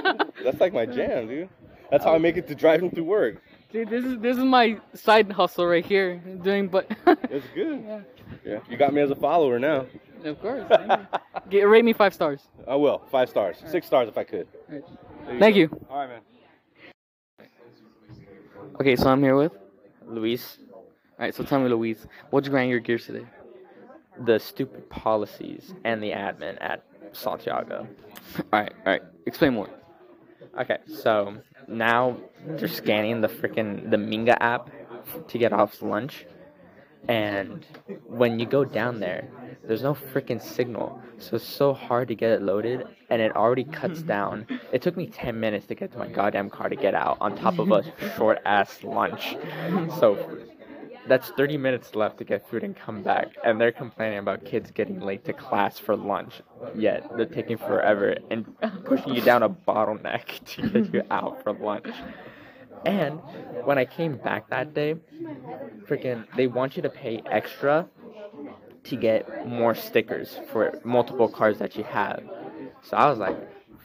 That's 0.45 0.61
like 0.61 0.73
my 0.73 0.87
jam, 0.87 1.27
dude. 1.27 1.49
That's 1.91 2.05
how 2.05 2.15
I 2.15 2.19
make 2.19 2.37
it 2.37 2.47
to 2.49 2.55
driving 2.55 2.91
through 2.91 3.05
work. 3.05 3.43
Dude, 3.73 3.89
this 3.89 4.05
is 4.05 4.19
this 4.19 4.37
is 4.37 4.43
my 4.45 4.79
side 4.95 5.31
hustle 5.31 5.67
right 5.67 5.85
here. 5.85 6.17
Doing, 6.43 6.69
but 6.69 6.91
It's 7.07 7.47
good. 7.55 7.85
Yeah. 7.87 8.01
Yeah, 8.45 8.59
you 8.69 8.77
got 8.77 8.93
me 8.95 9.01
as 9.01 9.11
a 9.11 9.15
follower 9.17 9.59
now. 9.59 9.87
of 10.25 10.41
course. 10.41 10.65
Get, 11.51 11.63
rate 11.69 11.85
me 11.85 11.93
five 11.93 12.15
stars. 12.15 12.43
I 12.67 12.75
will. 12.77 13.03
Five 13.11 13.29
stars. 13.29 13.57
Six 13.67 13.87
stars 13.87 14.09
if 14.09 14.17
I 14.17 14.25
could. 14.25 14.47
Alright. 14.69 14.85
There 15.27 15.39
Thank 15.39 15.55
go. 15.55 15.61
you. 15.61 15.87
All 15.91 15.99
right, 15.99 16.09
man. 16.09 16.21
Okay, 18.81 18.97
so 18.97 19.09
I'm 19.11 19.23
here 19.23 19.37
with. 19.37 19.53
Luis, 20.07 20.59
All 20.73 20.85
right, 21.19 21.35
so 21.35 21.45
tell 21.45 21.61
me, 21.61 21.69
Luis, 21.69 22.07
what'd 22.31 22.47
you 22.47 22.51
grind 22.51 22.71
your 22.71 22.81
gears 22.81 23.07
today? 23.07 23.27
the 24.25 24.39
stupid 24.39 24.89
policies 24.91 25.73
and 25.85 26.03
the 26.03 26.11
admin 26.11 26.59
at 26.61 26.85
Santiago. 27.13 27.87
All 28.39 28.45
right, 28.61 28.73
all 28.85 28.93
right. 28.93 29.03
Explain 29.27 29.55
more. 29.55 29.69
Okay, 30.59 30.79
so 30.87 31.37
now 31.69 32.21
they're 32.57 32.69
scanning 32.69 33.21
the 33.21 33.29
freaking 33.29 33.89
the 33.91 33.97
Minga 33.97 34.37
app 34.41 34.71
to 35.29 35.39
get 35.39 35.53
off 35.53 35.81
lunch, 35.83 36.27
and 37.09 37.67
when 38.07 38.39
you 38.39 38.47
go 38.47 38.65
down 38.65 39.01
there, 39.01 39.31
there's 39.67 39.83
no 39.83 39.95
freaking 39.95 40.41
signal, 40.43 40.99
so 41.19 41.37
it's 41.37 41.45
so 41.45 41.73
hard 41.75 42.09
to 42.09 42.15
get 42.17 42.31
it 42.33 42.43
loaded, 42.43 42.85
and 43.11 43.23
it 43.23 43.35
already 43.37 43.65
cuts 43.65 44.03
down. 44.03 44.47
It 44.71 44.83
took 44.83 44.97
me 44.97 45.07
10 45.07 45.39
minutes 45.41 45.67
to 45.69 45.75
get 45.75 45.93
to 45.93 45.99
my 45.99 46.09
goddamn 46.09 46.51
car 46.51 46.69
to 46.69 46.77
get 46.77 46.95
out, 46.95 47.19
on 47.21 47.35
top 47.35 47.59
of 47.59 47.71
a 47.71 47.85
short 48.17 48.39
ass 48.45 48.83
lunch. 48.85 49.39
So 49.89 50.21
that's 51.07 51.31
30 51.31 51.57
minutes 51.57 51.95
left 51.95 52.19
to 52.19 52.25
get 52.25 52.49
food 52.49 52.63
and 52.63 52.77
come 52.77 53.03
back, 53.03 53.29
and 53.45 53.61
they're 53.61 53.73
complaining 53.73 54.19
about 54.19 54.45
kids 54.45 54.71
getting 54.71 55.01
late 55.01 55.25
to 55.25 55.33
class 55.33 55.79
for 55.79 55.97
lunch. 55.97 56.43
Yet 56.75 57.05
they're 57.17 57.27
taking 57.27 57.57
forever 57.57 58.17
and 58.31 58.47
pushing 58.85 59.15
you 59.15 59.21
down 59.21 59.43
a 59.43 59.49
bottleneck 59.49 60.45
to 60.57 60.69
get 60.69 60.95
you 60.95 61.03
out 61.11 61.43
for 61.43 61.53
lunch. 61.53 61.89
And 62.85 63.21
when 63.65 63.79
I 63.79 63.85
came 63.85 64.17
back 64.17 64.49
that 64.51 64.75
day, 64.75 64.97
freaking, 65.87 66.27
they 66.37 66.47
want 66.47 66.77
you 66.77 66.83
to 66.83 66.91
pay 66.91 67.23
extra 67.31 67.89
to 68.85 68.97
get 68.97 69.47
more 69.47 69.75
stickers 69.75 70.39
for 70.51 70.81
multiple 70.85 71.29
cars 71.29 71.59
that 71.59 71.77
you 71.77 71.85
have. 71.85 72.23
So 72.83 72.97
I 72.97 73.11
was 73.11 73.19
like, 73.19 73.37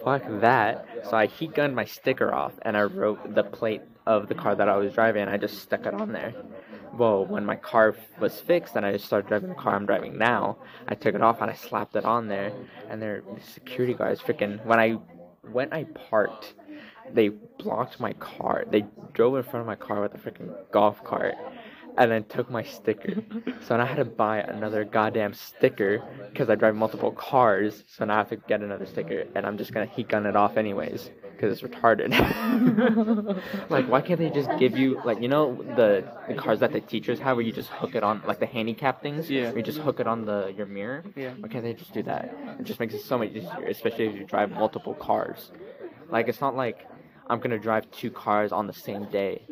fuck 0.03 0.23
that. 0.41 0.85
So 1.09 1.17
I 1.17 1.25
heat 1.25 1.53
gunned 1.53 1.75
my 1.75 1.85
sticker 1.85 2.33
off 2.33 2.53
and 2.61 2.77
I 2.77 2.83
wrote 2.83 3.35
the 3.35 3.43
plate 3.43 3.81
of 4.05 4.27
the 4.27 4.35
car 4.35 4.55
that 4.55 4.69
I 4.69 4.77
was 4.77 4.93
driving 4.93 5.23
and 5.23 5.31
I 5.31 5.37
just 5.37 5.59
stuck 5.59 5.85
it 5.85 5.93
on 5.93 6.13
there. 6.13 6.33
Well, 6.97 7.25
when 7.25 7.45
my 7.45 7.57
car 7.57 7.93
was 8.21 8.39
fixed 8.39 8.75
and 8.77 8.85
I 8.85 8.95
started 8.95 9.27
driving 9.27 9.49
the 9.49 9.55
car 9.55 9.75
I'm 9.75 9.85
driving 9.85 10.17
now, 10.17 10.57
I 10.87 10.95
took 10.95 11.13
it 11.13 11.21
off 11.21 11.41
and 11.41 11.51
I 11.51 11.53
slapped 11.53 11.95
it 11.97 12.05
on 12.05 12.29
there. 12.29 12.53
And 12.89 13.01
their 13.01 13.23
security 13.53 13.93
guards 13.93 14.21
freaking, 14.21 14.65
when 14.65 14.79
I 14.79 14.91
when 15.51 15.71
I 15.73 15.83
parked, 15.83 16.53
they 17.13 17.29
blocked 17.29 17.99
my 17.99 18.13
car. 18.13 18.63
They 18.69 18.85
drove 19.13 19.35
in 19.35 19.43
front 19.43 19.61
of 19.61 19.67
my 19.67 19.75
car 19.75 20.01
with 20.01 20.15
a 20.15 20.17
freaking 20.17 20.55
golf 20.71 21.03
cart 21.03 21.35
and 21.97 22.09
then 22.11 22.23
took 22.25 22.49
my 22.49 22.63
sticker. 22.63 23.23
so 23.61 23.75
now 23.75 23.83
I 23.83 23.87
had 23.87 23.97
to 23.97 24.05
buy 24.05 24.39
another 24.39 24.85
goddamn 24.85 25.33
sticker 25.33 26.01
because 26.31 26.49
I 26.49 26.55
drive 26.55 26.75
multiple 26.75 27.11
cars. 27.11 27.83
So 27.87 28.05
now 28.05 28.15
I 28.15 28.17
have 28.19 28.29
to 28.29 28.37
get 28.37 28.61
another 28.61 28.85
sticker 28.85 29.25
and 29.35 29.45
I'm 29.45 29.57
just 29.57 29.73
gonna 29.73 29.85
heat 29.85 30.07
gun 30.07 30.25
it 30.25 30.35
off 30.37 30.55
anyways 30.55 31.09
because 31.45 31.63
it's 31.63 31.75
retarded. 31.75 32.09
like, 33.69 33.87
why 33.87 34.01
can't 34.01 34.19
they 34.19 34.29
just 34.29 34.49
give 34.57 34.77
you 34.77 35.01
like 35.05 35.21
you 35.21 35.27
know 35.27 35.55
the 35.75 36.03
the 36.27 36.33
cars 36.33 36.59
that 36.59 36.71
the 36.71 36.81
teachers 36.81 37.19
have 37.19 37.37
where 37.37 37.45
you 37.45 37.51
just 37.51 37.69
hook 37.69 37.95
it 37.95 38.03
on 38.03 38.21
like 38.25 38.39
the 38.39 38.45
handicap 38.45 39.01
things? 39.01 39.29
Yeah. 39.29 39.49
Where 39.49 39.57
you 39.57 39.63
just 39.63 39.79
hook 39.79 39.99
it 39.99 40.07
on 40.07 40.25
the 40.25 40.53
your 40.57 40.65
mirror. 40.65 41.03
Yeah. 41.15 41.33
Why 41.39 41.47
can't 41.47 41.63
they 41.63 41.73
just 41.73 41.93
do 41.93 42.03
that? 42.03 42.35
It 42.59 42.63
just 42.63 42.79
makes 42.79 42.93
it 42.93 43.01
so 43.01 43.17
much 43.17 43.29
easier, 43.31 43.65
especially 43.67 44.07
if 44.07 44.15
you 44.15 44.25
drive 44.25 44.51
multiple 44.51 44.93
cars. 44.93 45.51
Like 46.09 46.27
it's 46.27 46.41
not 46.41 46.55
like 46.55 46.87
I'm 47.27 47.39
gonna 47.39 47.59
drive 47.59 47.89
two 47.91 48.11
cars 48.11 48.51
on 48.51 48.67
the 48.67 48.73
same 48.73 49.05
day. 49.05 49.43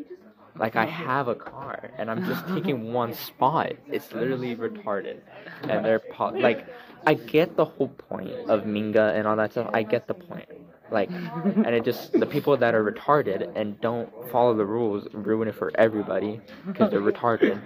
Like 0.56 0.75
I 0.75 0.86
have 0.86 1.27
a 1.27 1.36
car 1.36 1.91
and 1.97 2.12
I'm 2.12 2.25
just 2.25 2.47
taking 2.47 2.93
one 3.01 3.13
spot. 3.13 3.73
It's 3.88 4.12
literally 4.13 4.56
retarded. 4.56 5.21
And 5.63 5.84
they're 5.84 5.99
po- 5.99 6.29
like, 6.29 6.67
I 7.08 7.15
get 7.15 7.56
the 7.56 7.65
whole 7.65 7.88
point 7.88 8.32
of 8.49 8.62
Minga 8.62 9.15
and 9.17 9.27
all 9.27 9.36
that 9.38 9.51
stuff. 9.51 9.71
I 9.73 9.82
get 9.82 10.08
the 10.08 10.13
point. 10.13 10.47
Like, 10.91 11.09
and 11.09 11.67
it 11.67 11.83
just 11.83 12.11
the 12.11 12.25
people 12.25 12.55
that 12.57 12.75
are 12.75 12.83
retarded 12.83 13.51
and 13.55 13.79
don't 13.81 14.09
follow 14.31 14.55
the 14.55 14.65
rules 14.65 15.07
ruin 15.13 15.47
it 15.47 15.55
for 15.55 15.71
everybody 15.75 16.41
because 16.67 16.91
they're 16.91 17.01
retarded. 17.01 17.59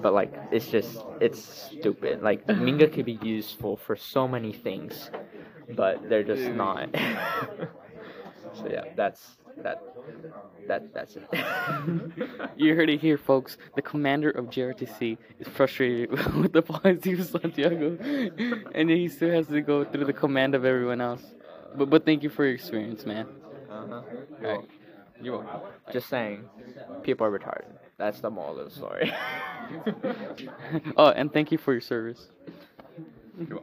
But 0.00 0.14
like, 0.14 0.32
it's 0.52 0.68
just 0.68 1.02
it's 1.20 1.42
stupid. 1.42 2.22
Like 2.22 2.46
Minga 2.46 2.92
could 2.92 3.06
be 3.06 3.18
useful 3.22 3.76
for 3.76 3.96
so 3.96 4.28
many 4.28 4.52
things, 4.52 5.10
but 5.74 6.08
they're 6.08 6.22
just 6.24 6.48
not. 6.50 6.90
so 8.54 8.68
yeah, 8.70 8.84
that's 8.96 9.36
that 9.62 9.82
that 10.68 10.94
that's 10.94 11.16
it. 11.16 11.28
You 12.56 12.74
heard 12.74 12.90
it 12.90 13.00
here, 13.00 13.18
folks. 13.18 13.56
The 13.74 13.82
commander 13.82 14.30
of 14.30 14.46
JROTC 14.46 15.16
is 15.38 15.48
frustrated 15.48 16.10
with 16.36 16.52
the 16.52 16.62
policy 16.62 17.12
of 17.12 17.24
Santiago, 17.26 17.96
and 18.74 18.90
he 18.90 19.08
still 19.08 19.30
has 19.30 19.46
to 19.48 19.60
go 19.60 19.84
through 19.84 20.04
the 20.04 20.12
command 20.12 20.54
of 20.54 20.64
everyone 20.64 21.00
else. 21.00 21.22
But 21.76 21.90
but 21.90 22.04
thank 22.04 22.22
you 22.22 22.30
for 22.30 22.44
your 22.44 22.54
experience, 22.54 23.06
man. 23.06 23.26
uh-huh. 23.70 23.94
All 23.94 24.02
right, 24.40 24.68
you're 25.22 25.38
welcome. 25.38 25.60
Just 25.92 26.08
saying, 26.08 26.48
people 27.02 27.26
are 27.26 27.38
retarded. 27.38 27.72
That's 27.98 28.20
the 28.20 28.30
moral 28.30 28.58
of 28.58 28.70
the 28.70 28.74
story. 28.74 29.12
oh, 30.96 31.10
and 31.10 31.32
thank 31.32 31.52
you 31.52 31.58
for 31.58 31.72
your 31.72 31.80
service. 31.80 32.28
You're 33.38 33.58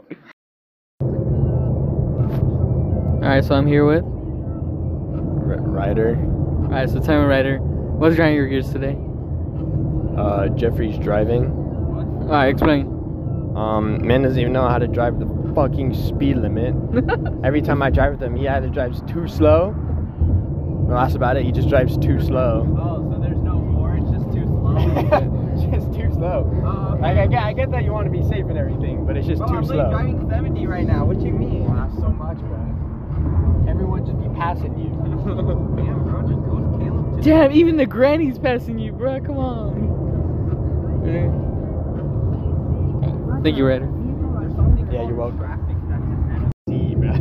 All 3.27 3.33
right, 3.33 3.43
so 3.43 3.55
I'm 3.55 3.67
here 3.67 3.85
with. 3.85 4.03
Ryder. 5.77 6.15
All 6.17 6.69
right, 6.69 6.89
so 6.89 6.99
tell 6.99 7.19
me, 7.21 7.27
Ryder, 7.27 7.59
what's 7.59 8.15
grinding 8.15 8.37
your 8.37 8.47
gears 8.47 8.71
today? 8.71 8.97
Uh, 10.17 10.47
Jeffrey's 10.49 10.97
driving. 10.97 11.45
All 12.23 12.27
right, 12.27 12.47
explain. 12.47 12.85
Um, 13.55 14.05
man 14.05 14.21
doesn't 14.21 14.39
even 14.39 14.53
know 14.53 14.67
how 14.67 14.77
to 14.77 14.87
drive 14.87 15.19
the 15.19 15.25
fucking 15.57 15.91
speed 15.95 16.37
limit. 16.37 16.75
Every 17.43 17.63
time 17.63 17.81
I 17.81 17.89
drive 17.89 18.11
with 18.11 18.21
him, 18.21 18.35
he 18.35 18.47
either 18.47 18.69
drives 18.69 19.01
too 19.07 19.27
slow. 19.27 19.73
Well, 20.85 20.99
that's 21.01 21.15
about 21.15 21.35
it. 21.35 21.45
He 21.45 21.51
just 21.51 21.67
drives 21.67 21.97
too 21.97 22.21
slow. 22.21 22.61
Oh, 22.79 23.11
so 23.11 23.19
there's 23.19 23.39
no 23.39 23.57
more, 23.59 23.97
it's 23.97 24.05
just 24.11 24.31
too 24.31 24.45
slow. 24.45 24.77
just 25.71 25.91
too 25.97 26.11
slow. 26.13 26.45
Oh, 26.63 26.93
okay. 26.93 27.01
Like 27.01 27.17
I 27.17 27.25
get, 27.25 27.43
I 27.43 27.53
get 27.53 27.71
that 27.71 27.83
you 27.83 27.91
want 27.91 28.05
to 28.05 28.11
be 28.11 28.21
safe 28.29 28.45
and 28.45 28.55
everything, 28.55 29.03
but 29.07 29.17
it's 29.17 29.25
just 29.25 29.39
Bro, 29.39 29.47
too 29.47 29.55
I'm 29.55 29.65
slow. 29.65 29.77
like 29.77 29.89
driving 29.89 30.29
70 30.29 30.67
right 30.67 30.85
now. 30.85 31.05
What 31.05 31.19
do 31.19 31.25
you 31.25 31.33
mean? 31.33 31.65
Wow, 31.65 31.89
so 31.95 32.09
much, 32.09 32.37
bro. 32.37 33.65
Everyone 33.67 34.05
just 34.05 34.21
be 34.21 34.29
passing 34.37 34.77
you. 34.77 34.89
Damn, 35.81 36.03
bro, 36.03 36.21
just 36.21 36.39
go 36.45 36.61
to 36.61 36.77
Caleb. 36.85 37.15
to- 37.17 37.21
Damn, 37.23 37.51
even 37.51 37.77
the 37.77 37.87
granny's 37.87 38.37
passing 38.37 38.77
you, 38.77 38.91
bro. 38.91 39.19
Come 39.21 39.39
on. 39.39 39.87
Thank 43.41 43.57
you, 43.57 43.65
Ryder. 43.65 43.96
There's 44.89 44.99
something 44.99 44.99
Yeah, 44.99 45.07
you're 45.07 45.15
welcome. 45.15 45.39
Traffic 45.47 45.77
that's 45.89 46.03
in 46.67 46.89
See, 46.89 46.95
bro. 46.95 47.11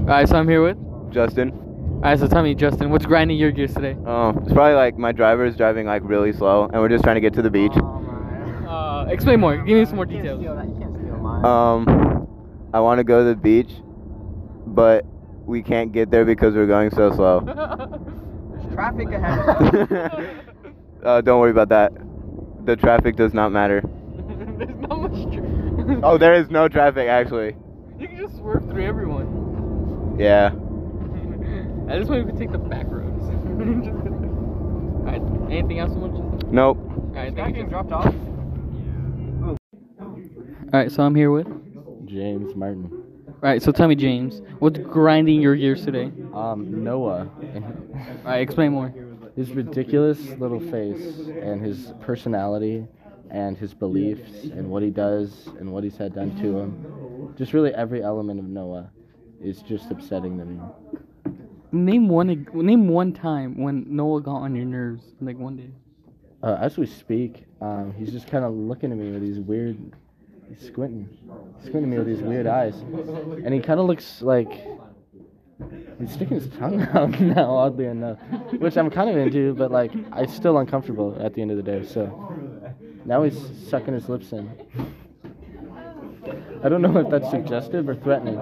All 0.00 0.04
right, 0.06 0.28
so 0.28 0.36
I'm 0.36 0.48
here 0.48 0.62
with. 0.62 0.76
Justin. 1.12 1.50
All 1.50 2.00
right, 2.00 2.18
so 2.18 2.26
tell 2.26 2.42
me, 2.42 2.54
Justin, 2.54 2.90
what's 2.90 3.06
grinding 3.06 3.38
your 3.38 3.50
gears 3.50 3.72
today? 3.74 3.96
Oh, 4.06 4.30
it's 4.30 4.52
probably 4.52 4.74
like 4.74 4.98
my 4.98 5.12
driver 5.12 5.44
is 5.46 5.56
driving 5.56 5.86
like 5.86 6.02
really 6.04 6.32
slow, 6.32 6.64
and 6.64 6.74
we're 6.74 6.88
just 6.88 7.04
trying 7.04 7.16
to 7.16 7.20
get 7.20 7.32
to 7.34 7.42
the 7.42 7.50
beach. 7.50 7.72
Oh. 7.76 8.00
Uh, 8.68 9.06
explain 9.08 9.40
more. 9.40 9.56
Give 9.56 9.78
me 9.78 9.84
some 9.84 9.96
more 9.96 10.06
details. 10.06 10.42
You 10.42 10.48
can't 10.48 10.96
steal 10.96 11.16
mine. 11.16 11.44
Um, 11.44 12.28
I 12.74 12.80
want 12.80 12.98
to 12.98 13.04
go 13.04 13.20
to 13.20 13.24
the 13.24 13.36
beach, 13.36 13.70
but 14.66 15.04
we 15.46 15.62
can't 15.62 15.92
get 15.92 16.10
there 16.10 16.24
because 16.24 16.54
we're 16.54 16.66
going 16.66 16.90
so 16.90 17.12
slow. 17.12 17.40
There's 18.54 18.74
traffic 18.74 19.08
ahead. 19.08 20.44
uh, 21.04 21.20
don't 21.20 21.40
worry 21.40 21.50
about 21.50 21.68
that. 21.70 21.92
The 22.66 22.76
traffic 22.76 23.16
does 23.16 23.32
not 23.32 23.52
matter. 23.52 23.82
There's 24.58 24.76
not 24.76 25.00
much. 25.00 25.33
Tra- 25.86 26.00
Oh, 26.02 26.18
there 26.18 26.34
is 26.34 26.50
no 26.50 26.68
traffic 26.68 27.08
actually. 27.08 27.56
You 27.98 28.08
can 28.08 28.16
just 28.18 28.36
swerve 28.36 28.64
through 28.68 28.84
everyone. 28.84 30.16
Yeah. 30.18 30.46
At 31.90 31.98
this 31.98 32.08
point, 32.08 32.24
we 32.24 32.30
could 32.32 32.40
take 32.40 32.50
the 32.52 32.58
back 32.58 32.86
roads. 32.88 33.24
Alright, 35.06 35.22
anything 35.52 35.78
else 35.80 35.90
you 35.92 35.98
want 35.98 36.40
to 36.40 36.46
Nope. 36.52 36.78
Alright, 36.78 37.34
Guy 37.34 37.42
thank 37.44 37.56
you. 37.56 37.62
getting 37.64 37.68
dropped 37.68 37.92
off. 37.92 38.14
Yeah. 38.14 39.54
Alright, 40.72 40.90
so 40.92 41.02
I'm 41.02 41.14
here 41.14 41.30
with. 41.30 41.46
James 42.06 42.54
Martin. 42.56 42.90
Alright, 43.42 43.62
so 43.62 43.70
tell 43.72 43.86
me, 43.88 43.94
James, 43.94 44.40
what's 44.60 44.78
grinding 44.78 45.40
your 45.42 45.54
gears 45.56 45.84
today? 45.84 46.10
Um, 46.32 46.82
Noah. 46.82 47.28
Alright, 48.24 48.40
explain 48.42 48.72
more. 48.72 48.92
his 49.36 49.50
ridiculous 49.50 50.18
little 50.38 50.60
face 50.60 51.18
and 51.42 51.60
his 51.62 51.92
personality 52.00 52.86
and 53.30 53.56
his 53.56 53.74
beliefs 53.74 54.44
and 54.44 54.68
what 54.68 54.82
he 54.82 54.90
does 54.90 55.48
and 55.58 55.72
what 55.72 55.84
he's 55.84 55.96
had 55.96 56.14
done 56.14 56.36
to 56.36 56.58
him. 56.58 57.34
Just 57.36 57.52
really 57.52 57.74
every 57.74 58.02
element 58.02 58.38
of 58.38 58.46
Noah 58.46 58.90
is 59.42 59.62
just 59.62 59.90
upsetting 59.90 60.36
me. 60.36 60.60
Name 61.72 62.08
one. 62.08 62.46
Name 62.54 62.88
one 62.88 63.12
time 63.12 63.60
when 63.60 63.84
Noah 63.88 64.20
got 64.20 64.36
on 64.36 64.54
your 64.54 64.64
nerves. 64.64 65.02
Like 65.20 65.36
one 65.36 65.56
day. 65.56 65.70
Uh, 66.44 66.58
as 66.60 66.76
we 66.76 66.86
speak, 66.86 67.46
um, 67.62 67.94
he's 67.96 68.12
just 68.12 68.28
kind 68.28 68.44
of 68.44 68.52
looking 68.52 68.92
at 68.92 68.98
me 68.98 69.10
with 69.10 69.22
these 69.22 69.38
weird, 69.38 69.78
he's 70.46 70.60
squinting, 70.60 71.08
he's 71.56 71.68
squinting 71.68 71.84
at 71.84 71.88
me 71.88 71.96
with 71.96 72.06
these 72.06 72.20
weird 72.20 72.46
eyes, 72.46 72.74
and 73.42 73.54
he 73.54 73.60
kind 73.60 73.80
of 73.80 73.86
looks 73.86 74.20
like 74.20 74.52
he's 75.98 76.12
sticking 76.12 76.38
his 76.38 76.48
tongue 76.58 76.82
out 76.92 77.18
now, 77.18 77.50
oddly 77.50 77.86
enough, 77.86 78.18
which 78.58 78.76
I'm 78.76 78.90
kind 78.90 79.08
of 79.08 79.16
into, 79.16 79.54
but 79.54 79.70
like 79.70 79.92
I'm 80.12 80.28
still 80.28 80.58
uncomfortable 80.58 81.16
at 81.18 81.32
the 81.32 81.40
end 81.40 81.50
of 81.50 81.56
the 81.56 81.62
day. 81.62 81.82
So 81.82 82.33
now 83.04 83.22
he's 83.22 83.38
sucking 83.68 83.94
his 83.94 84.08
lips 84.08 84.32
in. 84.32 84.50
I 86.62 86.68
don't 86.68 86.82
know 86.82 86.96
if 86.98 87.10
that's 87.10 87.30
suggestive 87.30 87.88
or 87.88 87.94
threatening. 87.94 88.38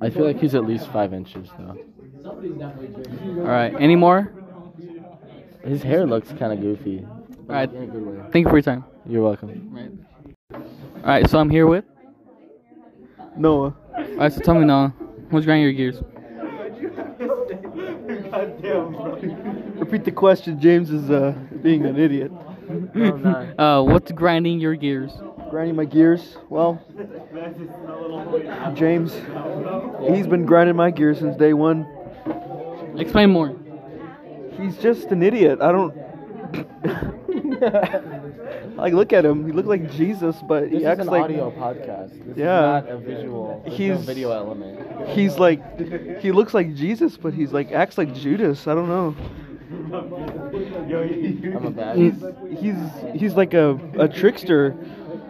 I 0.00 0.10
feel 0.10 0.24
like 0.24 0.40
he's 0.40 0.54
at 0.54 0.64
least 0.64 0.88
five 0.88 1.12
inches 1.12 1.48
though. 1.58 1.76
Alright, 3.38 3.74
any 3.78 3.96
more? 3.96 4.32
His 5.64 5.82
hair 5.82 6.06
looks 6.06 6.30
kind 6.32 6.52
of 6.52 6.60
goofy. 6.60 7.06
but 7.46 7.52
Alright. 7.52 7.74
in 7.74 7.82
a 7.82 7.86
good 7.86 8.06
way. 8.06 8.18
Thank 8.32 8.46
you 8.46 8.50
for 8.50 8.56
your 8.56 8.62
time. 8.62 8.84
You're 9.06 9.22
welcome. 9.22 10.06
Alright, 11.00 11.28
so 11.28 11.38
I'm 11.38 11.50
here 11.50 11.66
with. 11.66 11.84
Noah. 13.36 13.76
Alright, 13.96 14.32
so 14.32 14.40
tell 14.40 14.54
me 14.54 14.64
now, 14.64 14.88
what's 15.30 15.44
grinding 15.44 15.64
your 15.64 15.72
gears? 15.72 16.02
Repeat 19.78 20.04
the 20.04 20.12
question. 20.12 20.60
James 20.60 20.90
is 20.90 21.10
uh, 21.10 21.34
being 21.66 21.84
an 21.84 21.98
idiot. 21.98 22.30
uh, 23.58 23.82
what's 23.82 24.12
grinding 24.12 24.60
your 24.60 24.76
gears? 24.76 25.12
Grinding 25.50 25.74
my 25.74 25.84
gears. 25.84 26.36
Well, 26.48 26.80
James, 28.74 29.12
he's 30.08 30.28
been 30.28 30.46
grinding 30.46 30.76
my 30.76 30.92
gears 30.92 31.18
since 31.18 31.36
day 31.36 31.54
one. 31.54 31.84
Explain 32.96 33.30
more. 33.30 33.56
He's 34.56 34.78
just 34.78 35.08
an 35.08 35.24
idiot. 35.24 35.60
I 35.60 35.72
don't. 35.72 35.96
like, 38.76 38.92
look 38.92 39.12
at 39.12 39.24
him. 39.24 39.44
He 39.44 39.50
looks 39.52 39.68
like 39.68 39.90
Jesus, 39.90 40.36
but 40.48 40.64
This 40.64 40.70
he 40.70 40.76
is 40.78 40.84
acts 40.84 41.00
an 41.00 41.06
like 41.08 41.24
audio 41.24 41.50
podcast. 41.50 42.10
This 42.28 42.36
Yeah. 42.36 42.78
is 42.78 42.84
not 42.84 42.92
a 42.92 42.98
visual. 42.98 43.62
There's 43.66 43.78
no 43.80 43.96
video 43.96 44.30
element. 44.30 45.08
he's 45.08 45.36
like 45.36 46.20
he 46.20 46.30
looks 46.30 46.54
like 46.54 46.76
Jesus, 46.76 47.16
but 47.16 47.34
he's 47.34 47.52
like 47.52 47.72
acts 47.72 47.98
like 47.98 48.14
Judas. 48.14 48.68
I 48.68 48.74
don't 48.76 48.88
know. 48.88 49.16
I'm 50.94 51.66
a 51.66 51.70
bad. 51.70 51.96
He's 51.96 52.24
he's 52.58 52.76
he's 53.14 53.34
like 53.34 53.54
a, 53.54 53.78
a 53.98 54.08
trickster, 54.08 54.76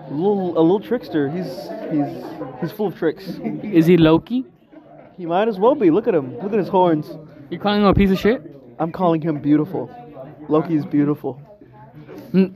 a 0.08 0.12
little 0.12 0.58
a 0.58 0.60
little 0.60 0.80
trickster. 0.80 1.28
He's 1.30 1.46
he's 1.90 2.24
he's 2.60 2.72
full 2.72 2.88
of 2.88 2.96
tricks. 2.96 3.24
Is 3.62 3.86
he 3.86 3.96
Loki? 3.96 4.44
He 5.16 5.24
might 5.24 5.48
as 5.48 5.58
well 5.58 5.74
be. 5.74 5.90
Look 5.90 6.06
at 6.08 6.14
him. 6.14 6.38
Look 6.38 6.52
at 6.52 6.58
his 6.58 6.68
horns. 6.68 7.06
You're 7.50 7.60
calling 7.60 7.80
him 7.80 7.86
a 7.86 7.94
piece 7.94 8.10
of 8.10 8.18
shit? 8.18 8.42
I'm 8.78 8.92
calling 8.92 9.22
him 9.22 9.40
beautiful. 9.40 9.90
Loki 10.48 10.74
is 10.74 10.84
beautiful. 10.84 11.40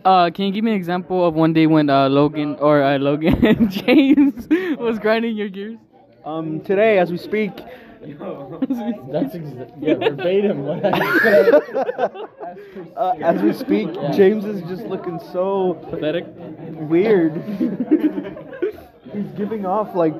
Uh, 0.04 0.30
can 0.30 0.46
you 0.46 0.52
give 0.52 0.64
me 0.64 0.72
an 0.72 0.76
example 0.76 1.26
of 1.26 1.34
one 1.34 1.52
day 1.52 1.66
when 1.66 1.88
uh, 1.88 2.08
Logan 2.08 2.56
or 2.56 2.82
uh, 2.82 2.98
Logan 2.98 3.68
James 3.70 4.46
was 4.78 4.98
grinding 4.98 5.36
your 5.36 5.48
gears? 5.48 5.78
Um, 6.24 6.60
today, 6.60 6.98
as 6.98 7.10
we 7.10 7.16
speak, 7.16 7.52
That's 9.10 9.34
exa- 9.34 9.72
yeah, 9.78 9.94
verbatim 9.94 10.64
what 10.64 10.84
I 10.84 11.18
said. 11.20 11.54
uh, 12.96 13.10
as 13.22 13.42
we 13.42 13.52
speak, 13.52 13.92
James 14.14 14.46
is 14.46 14.62
just 14.62 14.84
looking 14.86 15.20
so 15.32 15.74
Pathetic. 15.90 16.24
weird. 16.88 17.34
He's 19.12 19.30
giving 19.36 19.66
off 19.66 19.94
like 19.94 20.18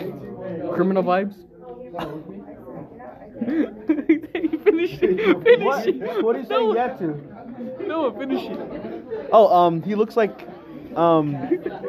Criminal 0.75 1.03
vibes. 1.03 1.35
finish 4.65 4.99
it. 5.03 5.43
Finish 5.43 5.65
what? 5.65 5.87
it. 5.89 6.23
What 6.25 6.37
are 6.37 6.41
you 6.41 6.47
saying 6.47 6.69
No, 6.69 6.75
yet 6.75 6.99
to? 6.99 7.87
No, 7.87 8.13
finish 8.13 8.43
it. 8.45 9.29
Oh, 9.33 9.49
um, 9.55 9.83
he 9.83 9.95
looks 9.95 10.17
like, 10.19 10.47
um, 10.97 11.35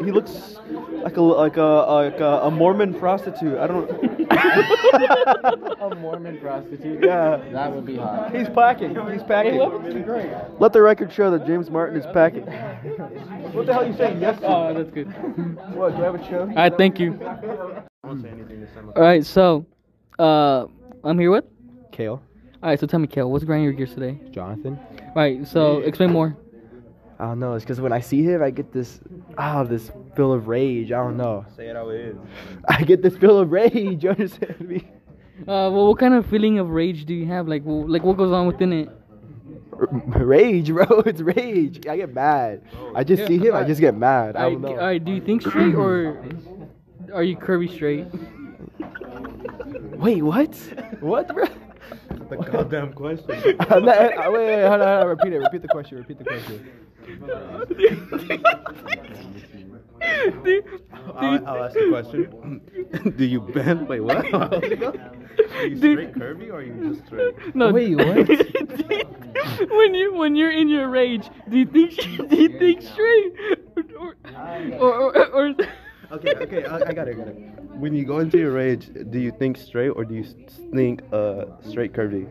he 0.04 0.12
looks 0.12 0.58
like 1.04 1.18
a 1.18 1.22
like 1.22 1.58
a 1.58 1.62
like 1.62 2.20
a, 2.20 2.42
a 2.44 2.52
Mormon 2.52 2.94
prostitute. 2.94 3.58
I 3.58 3.68
don't. 3.68 3.90
a 5.82 5.96
Mormon 5.96 6.40
prostitute. 6.40 7.04
Yeah. 7.04 7.42
That 7.52 7.74
would 7.74 7.86
be 7.86 7.98
hot. 7.98 8.36
He's 8.36 8.50
packing. 8.50 8.96
He's 9.12 9.24
packing. 9.24 9.58
Let 10.60 10.74
the 10.74 10.82
record 10.82 11.12
show 11.12 11.32
that 11.32 11.46
James 11.46 11.70
Martin 11.70 12.00
is 12.00 12.06
packing. 12.14 12.46
What 13.54 13.66
the 13.66 13.74
hell 13.74 13.84
are 13.84 13.88
you 13.88 13.96
saying? 13.98 14.22
Yes. 14.22 14.40
Oh, 14.44 14.74
that's 14.74 14.92
good. 14.92 15.08
What? 15.76 15.96
Do 15.96 16.02
I 16.02 16.06
have 16.06 16.16
a 16.16 16.30
show? 16.30 16.42
Alright, 16.42 16.78
thank 16.78 17.00
you. 17.00 17.20
Alright, 18.96 19.26
so, 19.26 19.66
uh, 20.20 20.66
I'm 21.04 21.20
here 21.20 21.32
with? 21.32 21.46
Kale. 21.92 22.22
Alright, 22.64 22.80
so 22.80 22.88
tell 22.88 23.00
me, 23.00 23.08
Kale, 23.08 23.30
what's 23.30 23.44
grinding 23.44 23.64
your 23.64 23.74
gears 23.74 23.94
today? 23.94 24.20
Jonathan. 24.32 24.80
Alright, 25.10 25.48
so 25.48 25.80
explain 25.80 26.12
more. 26.12 26.38
I 27.22 27.26
don't 27.26 27.40
know. 27.40 27.54
It's 27.54 27.64
because 27.64 27.80
when 27.80 27.94
I 27.94 28.00
see 28.00 28.24
him, 28.24 28.42
I 28.42 28.50
get 28.50 28.74
this, 28.74 29.00
ah, 29.38 29.64
this 29.64 29.92
feel 30.16 30.34
of 30.34 30.48
rage. 30.48 30.92
I 30.92 30.98
don't 30.98 31.18
know. 31.18 31.46
Say 31.56 31.68
it 31.68 31.76
how 31.76 31.90
it 31.90 32.02
is. 32.02 32.18
I 32.68 32.82
get 32.82 33.04
this 33.04 33.16
feel 33.16 33.38
of 33.38 33.52
rage. 33.52 34.04
You 34.04 34.10
understand 34.10 34.60
me? 34.60 34.88
Uh, 35.42 35.70
well, 35.70 35.88
what 35.88 36.00
kind 36.00 36.16
of 36.16 36.26
feeling 36.26 36.58
of 36.58 36.72
rage 36.72 37.06
do 37.06 37.14
you 37.14 37.28
have? 37.28 37.48
Like, 37.48 37.62
well, 37.64 37.88
like 37.88 38.02
what 38.04 38.18
goes 38.18 38.32
on 38.32 38.48
within 38.48 38.74
it? 38.74 38.90
Rage, 39.72 40.70
bro. 40.74 40.86
It's 41.06 41.22
rage. 41.22 41.86
I 41.86 41.98
get 41.98 42.12
mad. 42.12 42.64
I 42.96 43.04
just 43.04 43.28
see 43.28 43.38
him. 43.38 43.54
I 43.56 43.66
just 43.66 43.82
get 43.82 43.96
mad. 43.96 44.36
I 44.36 44.46
All 44.46 44.52
don't 44.54 44.62
know. 44.62 44.70
all 44.70 44.78
right, 44.78 45.04
do 45.04 45.12
you 45.12 45.22
think 45.22 45.44
straight 45.44 45.76
or 45.76 46.26
are 47.14 47.24
you 47.24 47.38
curvy 47.38 47.72
straight? 47.72 48.08
Wait, 50.00 50.24
what? 50.24 50.56
What, 51.02 51.28
bro? 51.28 51.46
The 52.30 52.38
goddamn 52.38 52.94
question. 52.94 53.58
I'm 53.60 53.86
not, 53.86 53.98
uh, 54.18 54.32
wait, 54.32 54.46
wait, 54.48 54.68
hold 54.68 54.82
on, 54.82 54.88
hold 54.88 55.02
on. 55.04 55.08
Repeat 55.08 55.34
it. 55.34 55.38
Repeat 55.40 55.62
the 55.62 55.68
question. 55.68 55.98
Repeat 55.98 56.18
the 56.18 56.24
question. 56.24 56.72
I'll, 61.16 61.48
I'll 61.48 61.64
ask 61.64 61.74
the 61.76 61.88
question. 61.90 63.14
Do 63.18 63.26
you 63.26 63.42
bend? 63.42 63.88
Wait, 63.88 64.00
what? 64.02 64.34
Are 64.34 65.66
you 65.66 65.78
straight 65.78 66.14
curvy 66.14 66.50
or 66.50 66.56
are 66.56 66.62
you 66.62 66.94
just 66.94 67.08
straight? 67.08 67.56
No. 67.56 67.72
Wait, 67.72 67.96
what? 67.96 68.28
when 69.70 69.94
you 69.94 70.14
when 70.14 70.36
you're 70.36 70.52
in 70.52 70.70
your 70.70 70.90
rage, 70.90 71.30
do 71.50 71.58
you 71.58 71.66
think 71.66 71.96
do 72.30 72.36
you 72.36 72.60
think 72.60 72.82
straight 72.82 73.34
or 73.76 73.84
or 74.00 74.16
or, 74.80 75.18
or, 75.18 75.26
or 75.28 75.56
Okay, 76.12 76.34
okay, 76.36 76.66
I, 76.66 76.76
I 76.76 76.94
got 76.94 77.08
it, 77.08 77.16
I 77.16 77.20
got 77.20 77.28
it. 77.30 77.61
When 77.82 77.96
you 77.96 78.06
go 78.06 78.20
into 78.20 78.38
your 78.38 78.52
rage, 78.52 78.90
do 79.10 79.20
you 79.20 79.32
think 79.32 79.58
straight 79.58 79.90
or 79.90 80.06
do 80.06 80.14
you 80.14 80.24
think 80.72 81.02
uh 81.12 81.46
straight 81.68 81.94
curvy? 81.94 82.26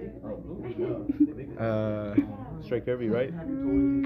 Uh, 1.59 2.15
straight 2.65 2.87
curvy, 2.87 3.11
right? 3.11 3.33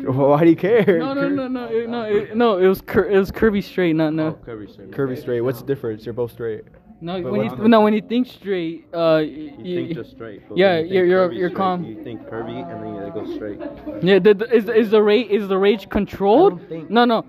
Why 0.09 0.43
do 0.45 0.51
you 0.51 0.57
care? 0.57 0.99
no 0.99 1.13
no 1.13 1.29
no 1.29 1.47
no 1.47 1.65
it- 1.67 1.89
no 1.89 2.03
it, 2.05 2.37
no 2.37 2.57
it 2.59 2.67
was 2.67 2.81
cur- 2.81 3.11
it 3.11 3.19
was 3.19 3.31
curvy 3.31 3.63
straight 3.63 3.95
not 3.95 4.15
no 4.15 4.29
Oh, 4.29 4.45
curvy 4.47 4.73
straight. 4.73 4.91
Curvy 4.91 5.21
straight. 5.21 5.43
What's 5.43 5.61
the 5.61 5.67
difference? 5.67 6.07
You're 6.07 6.15
both 6.23 6.33
straight. 6.33 6.63
no 7.03 7.23
But 7.23 7.33
when 7.33 7.43
you 7.45 7.51
what's- 7.51 7.69
no 7.75 7.81
when 7.83 7.93
you 7.93 8.01
think 8.01 8.27
straight 8.27 8.87
uh 8.95 9.23
You 9.25 9.75
think 9.77 9.95
just 10.01 10.13
straight. 10.13 10.41
but 10.49 10.57
yeah, 10.57 10.79
you 10.79 10.95
you're- 10.95 11.09
you're- 11.13 11.37
you're 11.37 11.51
straight, 11.51 11.57
calm. 11.57 11.85
You 11.85 12.03
think 12.03 12.19
curvy 12.33 12.59
and 12.71 12.79
then 12.83 12.93
it 13.07 13.13
go 13.19 13.25
straight. 13.37 13.61
yeah 14.09 14.19
the, 14.19 14.33
the, 14.41 14.47
is 14.59 14.65
is 14.83 14.89
the 14.97 15.03
rage 15.03 15.29
is 15.39 15.47
the 15.49 15.59
rage 15.59 15.85
controlled 15.91 16.55
no 16.89 17.05
no 17.05 17.19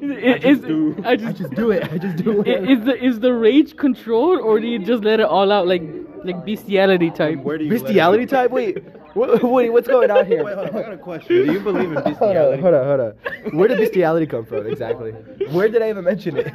Is- 0.00 0.64
is- 0.64 1.04
I 1.04 1.16
just, 1.16 1.50
do 1.54 1.70
it. 1.70 1.84
I 1.92 1.98
just 1.98 2.16
do 2.24 2.42
it. 2.46 2.70
Is 2.70 2.84
the 2.84 3.04
is 3.04 3.20
the 3.20 3.32
rage 3.32 3.76
controlled 3.76 4.40
or 4.40 4.60
do 4.60 4.66
you 4.66 4.78
just 4.78 5.02
let 5.04 5.20
it 5.20 5.26
all 5.26 5.50
out 5.52 5.66
like 5.66 5.82
like 6.24 6.44
bestiality 6.44 7.10
type? 7.10 7.38
Where 7.38 7.58
do 7.58 7.64
you 7.64 7.70
Bestiality 7.70 8.26
type? 8.26 8.50
Wait, 8.52 8.78
what, 9.14 9.42
wait, 9.42 9.70
what's 9.70 9.88
going 9.88 10.10
on 10.10 10.24
here? 10.26 10.44
Wait, 10.44 10.54
hold 10.54 10.68
on, 10.68 10.76
I 10.76 10.82
got 10.82 10.92
a 10.92 10.96
question. 10.98 11.46
Do 11.46 11.52
you 11.52 11.60
believe 11.60 11.90
in 11.90 11.94
Hold 12.02 12.06
on, 12.06 12.12
bestiality? 12.12 12.62
hold 12.62 12.74
on, 12.74 12.86
hold 12.86 13.00
on. 13.00 13.14
Where 13.58 13.68
did 13.68 13.78
bestiality 13.78 14.26
come 14.26 14.44
from 14.46 14.66
exactly? 14.66 15.12
Where 15.50 15.68
did 15.68 15.82
I 15.82 15.90
even 15.90 16.04
mention 16.04 16.36
it? 16.36 16.46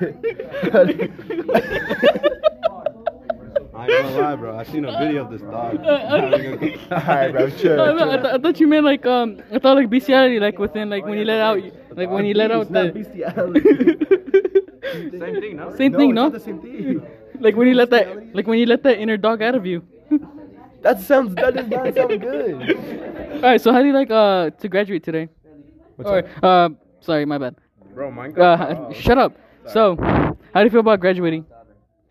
I 3.76 3.86
ain't 3.90 4.04
gonna 4.04 4.22
lie, 4.22 4.36
bro. 4.36 4.58
I 4.58 4.64
seen 4.64 4.86
a 4.86 4.92
video 4.98 5.24
of 5.26 5.32
this 5.32 5.42
dog. 5.42 5.80
Uh, 5.86 6.00
having 6.20 6.34
a 6.54 6.58
good 6.58 6.80
Alright, 6.92 7.32
bro, 7.32 7.50
chill. 7.52 7.76
No, 7.78 7.94
no, 7.96 8.12
I, 8.12 8.18
th- 8.18 8.34
I 8.34 8.38
thought 8.40 8.60
you 8.60 8.68
meant 8.68 8.86
like 8.86 9.06
um 9.06 9.42
I 9.52 9.60
thought 9.60 9.76
like 9.78 9.90
bestiality 9.90 10.40
like 10.40 10.58
within 10.58 10.90
like 10.90 11.06
when 11.06 11.18
you 11.18 11.26
let 11.26 11.40
out 11.40 11.60
like 11.98 12.10
when 12.10 12.26
you 12.26 12.34
let 12.34 12.52
out 12.52 12.72
the 12.72 12.92
bestiality. 12.94 13.62
Same 15.20 15.40
thing, 15.42 15.58
no? 15.58 15.76
same 15.76 15.92
No, 15.92 15.98
thing 15.98 16.10
it's 16.12 16.16
no 16.16 16.24
not 16.24 16.32
the 16.32 16.40
same 16.40 16.60
thing. 16.62 17.02
like 17.40 17.56
when 17.56 17.68
you 17.68 17.74
let 17.74 17.90
that 17.90 18.34
like 18.34 18.48
when 18.48 18.58
you 18.60 18.66
let 18.66 18.84
that 18.84 18.98
inner 19.00 19.18
dog 19.18 19.42
out 19.42 19.56
of 19.56 19.66
you. 19.66 19.84
That 20.82 21.02
sounds. 21.02 21.36
That 21.36 21.54
does 21.56 21.68
not 21.68 21.94
sound 21.94 22.22
good. 22.22 22.54
All 23.36 23.42
right, 23.42 23.60
so 23.60 23.74
how 23.74 23.82
do 23.82 23.88
you 23.88 23.94
like 23.94 24.10
uh 24.10 24.52
to 24.52 24.70
graduate 24.70 25.04
today? 25.04 25.28
What's 25.98 26.10
Or 26.10 26.24
uh 26.42 26.70
sorry 27.02 27.26
my 27.26 27.38
bad. 27.38 27.56
Bro, 27.94 28.12
mine 28.12 28.34
Uh, 28.40 28.94
shut 28.94 29.18
up. 29.18 29.38
So 29.66 29.98
how 29.98 30.62
do 30.62 30.64
you 30.64 30.70
feel 30.70 30.80
about 30.80 31.00
graduating? 31.02 31.46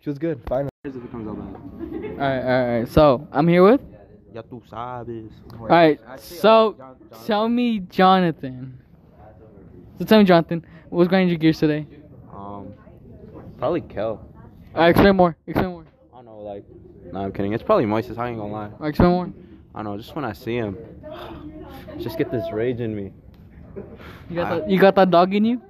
Feels 0.02 0.18
good. 0.18 0.40
Finally. 0.46 0.70
if 0.84 0.94
it 0.94 1.10
comes 1.10 1.26
out 1.28 1.36
bad. 1.38 1.54
All 1.56 2.18
right, 2.18 2.42
all 2.42 2.44
right, 2.44 2.72
all 2.74 2.78
right. 2.80 2.88
So 2.88 3.26
I'm 3.32 3.48
here 3.48 3.62
with. 3.64 3.80
Ya 4.34 4.42
tú 4.42 4.60
sabes. 4.68 5.32
All 5.58 5.66
right. 5.68 5.98
So 6.18 6.76
tell 7.24 7.48
me, 7.48 7.80
Jonathan. 7.80 8.78
So 9.98 10.04
tell 10.04 10.18
me, 10.18 10.24
Jonathan, 10.24 10.64
what 10.90 10.98
was 10.98 11.08
grinding 11.08 11.28
your 11.28 11.38
gears 11.38 11.58
today? 11.58 11.86
Um, 12.32 12.72
probably 13.58 13.80
Kel. 13.80 14.28
All 14.74 14.82
right, 14.82 14.90
explain 14.90 15.16
more. 15.16 15.36
Explain 15.46 15.70
more. 15.70 15.86
I 16.12 16.16
don't 16.16 16.26
know, 16.26 16.38
like. 16.38 16.64
No, 17.12 17.20
I'm 17.20 17.32
kidding. 17.32 17.52
It's 17.52 17.62
probably 17.62 17.86
Moises. 17.86 18.18
I 18.18 18.28
ain't 18.28 18.38
gonna 18.38 18.52
lie. 18.52 18.66
All 18.66 18.76
right, 18.80 18.88
explain 18.90 19.10
more. 19.10 19.32
I 19.74 19.82
don't 19.82 19.92
know. 19.92 19.96
Just 19.96 20.14
when 20.14 20.24
I 20.24 20.32
see 20.32 20.56
him, 20.56 20.76
just 21.98 22.18
get 22.18 22.30
this 22.30 22.50
rage 22.52 22.80
in 22.80 22.94
me. 22.94 23.12
You 24.28 24.36
got 24.36 24.50
that, 24.50 24.70
you 24.70 24.78
got 24.78 24.94
that 24.96 25.10
dog 25.10 25.34
in 25.34 25.44
you, 25.44 25.62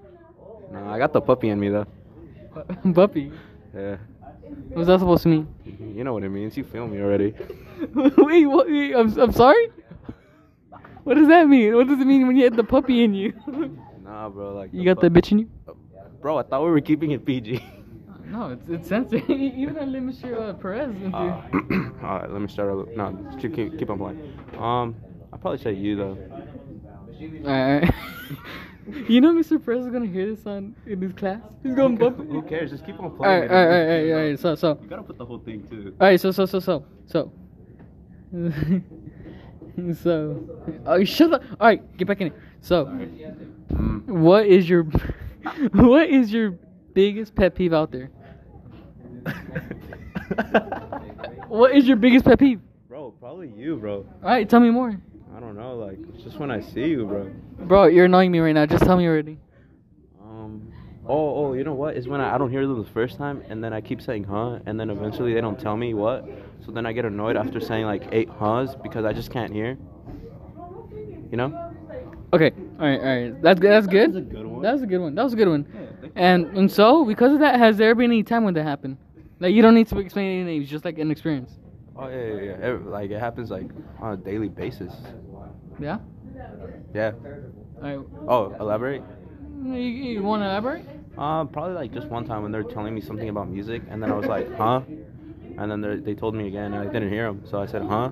No, 0.73 0.89
I 0.89 0.99
got 0.99 1.13
the 1.13 1.21
puppy 1.21 1.49
in 1.51 1.61
me 1.61 1.69
though. 1.69 1.87
puppy. 2.95 3.33
Yeah. 3.75 3.97
What's 4.71 4.87
that 4.89 5.01
supposed 5.01 5.23
to 5.25 5.29
mean? 5.29 5.49
You 5.97 6.05
know 6.05 6.13
what 6.13 6.25
it 6.25 6.29
means. 6.29 6.57
You 6.57 6.65
feel 6.65 6.87
me 6.87 7.01
already. 7.01 7.33
wait, 7.95 8.47
what? 8.47 8.67
Wait, 8.67 8.95
I'm 8.95 9.19
I'm 9.19 9.33
sorry. 9.33 9.71
What 11.05 11.15
does 11.15 11.29
that 11.29 11.47
mean? 11.49 11.75
What 11.75 11.87
does 11.87 11.99
it 12.01 12.07
mean 12.07 12.27
when 12.27 12.37
you 12.37 12.45
had 12.45 12.57
the 12.57 12.65
puppy 12.65 13.05
in 13.05 13.15
you? 13.15 13.33
Nah, 14.17 14.31
bro. 14.31 14.55
Like. 14.55 14.71
you 14.73 14.83
got 14.83 15.03
the 15.03 15.11
bitch 15.11 15.31
in 15.31 15.41
you? 15.41 15.51
Bro, 16.23 16.39
I 16.39 16.43
thought 16.43 16.65
we 16.65 16.71
were 16.71 16.81
keeping 16.81 17.11
it 17.11 17.25
PG. 17.25 17.63
No, 18.29 18.51
it's 18.51 18.69
it's 18.69 18.89
sensitive. 18.89 19.31
Even 19.31 19.79
on 19.79 19.93
Mr. 19.93 20.37
Uh, 20.37 20.53
Perez. 20.55 20.89
went 20.89 21.13
through. 21.13 21.21
Uh, 21.21 21.91
all 22.03 22.19
right, 22.19 22.29
let 22.29 22.43
me 22.43 22.49
start 22.49 22.71
over. 22.71 22.91
No, 22.97 23.17
keep, 23.41 23.55
keep, 23.55 23.79
keep 23.79 23.89
on 23.89 23.99
playing. 23.99 24.37
Um, 24.59 24.97
I'd 25.33 25.41
probably 25.41 25.59
say 25.59 25.73
you 25.75 25.95
though. 25.95 26.19
Alright. 27.49 27.89
you 29.09 29.21
know 29.21 29.33
Mr. 29.33 29.65
Perez 29.65 29.87
is 29.87 29.93
gonna 29.93 30.09
hear 30.09 30.35
this 30.35 30.45
on 30.45 30.75
in 30.87 31.01
his 31.01 31.13
class. 31.13 31.41
He's 31.63 31.77
gonna 31.77 31.97
bump 31.97 32.19
it. 32.19 32.27
Who 32.27 32.43
cares? 32.43 32.73
Just 32.73 32.85
keep 32.85 32.99
on 32.99 33.17
playing. 33.17 33.33
Alright, 33.33 33.49
alright, 33.49 33.69
alright, 33.69 33.89
alright, 33.89 34.11
alright. 34.11 34.39
So, 34.41 34.57
so, 34.57 34.77
You 34.83 34.89
gotta 34.89 35.05
put 35.05 35.19
the 35.19 35.25
whole 35.25 35.39
thing 35.39 35.63
too. 35.71 35.95
alright. 36.01 36.21
So, 36.21 36.33
so, 36.33 36.47
so, 36.47 36.59
so, 36.59 36.85
so. 37.07 37.31
so, 40.03 40.49
oh, 40.85 41.05
shut 41.05 41.33
up. 41.33 41.43
Alright, 41.61 41.97
get 41.97 42.09
back 42.09 42.21
in 42.23 42.27
it. 42.27 42.35
So, 42.61 42.87
Mm. 43.77 44.07
what 44.07 44.47
is 44.47 44.69
your, 44.69 44.83
what 45.73 46.09
is 46.09 46.33
your 46.33 46.59
biggest 46.95 47.35
pet 47.35 47.55
peeve 47.55 47.73
out 47.73 47.93
there? 47.93 48.11
What 51.49 51.77
is 51.77 51.87
your 51.87 51.97
biggest 51.97 52.25
pet 52.25 52.39
peeve? 52.39 52.61
bro, 52.89 53.13
probably 53.13 53.49
you, 53.57 53.77
bro. 53.77 54.05
Alright, 54.23 54.49
tell 54.49 54.61
me 54.61 54.71
more. 54.71 55.01
I 55.37 55.41
don't 55.41 55.57
know, 55.57 55.77
like 55.77 55.99
it's 56.15 56.25
just 56.25 56.39
when 56.39 56.51
I 56.51 56.61
see 56.61 56.89
you, 56.89 57.07
bro. 57.07 57.31
Bro, 57.61 57.87
you're 57.87 58.07
annoying 58.07 58.33
me 58.33 58.41
right 58.41 58.53
now. 58.53 58.67
Just 58.67 58.85
tell 58.85 58.97
me 58.97 59.07
already. 59.07 59.39
Um. 60.21 60.73
Oh, 61.07 61.47
oh, 61.47 61.53
you 61.53 61.63
know 61.63 61.75
what? 61.75 61.97
Is 61.97 62.09
when 62.09 62.21
I, 62.21 62.35
I 62.35 62.39
don't 62.39 62.51
hear 62.51 62.67
them 62.67 62.83
the 62.83 62.91
first 62.91 63.17
time, 63.17 63.43
and 63.49 63.63
then 63.63 63.73
I 63.73 63.81
keep 63.81 64.03
saying 64.03 64.25
huh, 64.25 64.59
and 64.67 64.79
then 64.79 64.91
eventually 64.91 65.35
they 65.35 65.41
don't 65.41 65.59
tell 65.59 65.77
me 65.77 65.95
what. 65.95 66.29
So 66.65 66.73
then 66.73 66.85
I 66.85 66.93
get 66.93 67.05
annoyed 67.05 67.37
after 67.37 67.61
saying 67.61 67.87
like 67.87 68.09
eight 68.13 68.29
huhs 68.29 68.83
because 68.83 69.05
I 69.05 69.13
just 69.13 69.31
can't 69.31 69.53
hear. 69.53 69.79
You 71.31 71.37
know? 71.37 71.66
Okay, 72.37 72.53
alright, 72.79 73.01
alright. 73.01 73.43
That's 73.43 73.59
good. 73.59 73.71
That's 73.73 73.87
good. 73.87 74.13
That's 74.13 74.17
a 74.19 74.21
good 74.21 74.45
one. 74.47 74.63
That 74.63 74.73
was 74.75 74.83
a 74.83 74.87
good 74.87 74.99
one. 75.01 75.15
That 75.15 75.23
was 75.25 75.33
a 75.33 75.37
good 75.37 75.49
one. 75.49 75.67
And 76.17 76.47
and 76.57 76.71
so 76.71 77.05
because 77.05 77.33
of 77.33 77.41
that, 77.41 77.59
has 77.59 77.79
there 77.79 77.95
been 77.95 78.11
any 78.11 78.23
time 78.23 78.45
when 78.45 78.53
that 78.55 78.63
happened? 78.65 78.99
Like 79.41 79.55
you 79.55 79.63
don't 79.63 79.75
need 79.75 79.89
to 79.89 79.99
explain 79.99 80.41
any 80.41 80.45
names, 80.45 80.69
just 80.69 80.85
like 80.85 80.99
an 80.99 81.11
experience. 81.11 81.51
Oh 81.97 82.09
yeah, 82.09 82.27
yeah, 82.27 82.43
yeah. 82.43 82.67
Ev- 82.67 82.87
Like 82.87 83.11
it 83.11 83.19
happens 83.21 83.51
like 83.51 83.69
on 84.01 84.13
a 84.13 84.17
daily 84.19 84.49
basis. 84.49 84.93
Yeah. 85.79 85.99
Yeah. 86.95 87.13
Oh, 88.29 88.55
elaborate. 88.61 89.03
You, 89.65 89.73
you 89.73 90.23
want 90.23 90.43
to 90.43 90.47
elaborate? 90.47 90.85
Um, 91.17 91.49
probably 91.49 91.75
like 91.75 91.93
just 91.93 92.09
one 92.09 92.27
time 92.27 92.43
when 92.43 92.53
they 92.53 92.59
were 92.59 92.71
telling 92.71 92.95
me 92.95 93.01
something 93.01 93.31
about 93.31 93.49
music, 93.49 93.83
and 93.89 94.03
then 94.03 94.11
I 94.11 94.15
was 94.15 94.27
like, 94.27 94.55
huh? 94.57 94.83
And 95.57 95.71
then 95.71 95.81
they 95.81 95.97
they 95.97 96.15
told 96.15 96.35
me 96.35 96.49
again, 96.49 96.75
and 96.75 96.83
I 96.87 96.93
didn't 96.93 97.09
hear 97.11 97.25
them, 97.29 97.43
so 97.47 97.59
I 97.63 97.67
said, 97.67 97.83
huh? 97.83 98.11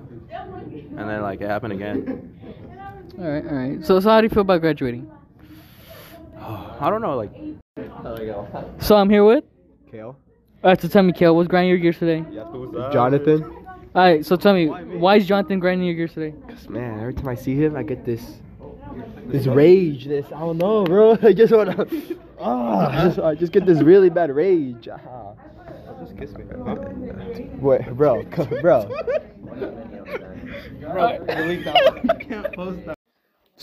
And 0.97 1.07
then 1.09 1.21
like 1.21 1.41
it 1.41 1.47
happened 1.47 1.73
again. 1.73 2.31
Alright, 3.19 3.45
alright. 3.45 3.85
So 3.85 3.99
so 3.99 4.09
how 4.09 4.19
do 4.21 4.25
you 4.25 4.29
feel 4.29 4.41
about 4.41 4.61
graduating? 4.61 5.09
I 6.79 6.89
don't 6.89 7.01
know, 7.01 7.15
like 7.15 7.31
So 8.79 8.95
I'm 8.95 9.09
here 9.09 9.23
with. 9.23 9.43
Kale. 9.91 10.17
Alright, 10.63 10.81
so 10.81 10.87
tell 10.87 11.03
me, 11.03 11.13
Kale, 11.13 11.35
what's 11.35 11.47
grinding 11.47 11.69
your 11.69 11.77
gears 11.77 11.97
today? 11.99 12.25
Jonathan. 12.91 13.43
Alright, 13.95 14.25
so 14.25 14.35
tell 14.35 14.53
me, 14.53 14.67
why 14.67 15.15
is 15.15 15.25
Jonathan 15.25 15.59
grinding 15.59 15.87
your 15.87 15.95
gears 15.95 16.13
today? 16.13 16.35
Cause 16.49 16.67
man, 16.67 16.99
every 16.99 17.13
time 17.13 17.29
I 17.29 17.35
see 17.35 17.55
him, 17.55 17.77
I 17.77 17.83
get 17.83 18.03
this, 18.03 18.39
this 19.27 19.47
rage. 19.47 20.05
This 20.05 20.25
I 20.27 20.39
don't 20.39 20.57
know, 20.57 20.83
bro. 20.83 21.17
I 21.23 21.31
just 21.31 21.53
wanna, 21.53 21.87
ah, 22.39 22.89
I 22.89 23.05
just, 23.07 23.19
I 23.19 23.35
just 23.35 23.51
get 23.53 23.65
this 23.65 23.81
really 23.81 24.09
bad 24.09 24.35
rage. 24.35 24.89
Ah. 24.91 25.33
just 26.01 26.17
kiss 26.17 26.33
me. 26.33 26.43
What, 27.59 27.95
bro, 27.95 28.25
co- 28.25 28.45
bro. 28.61 28.91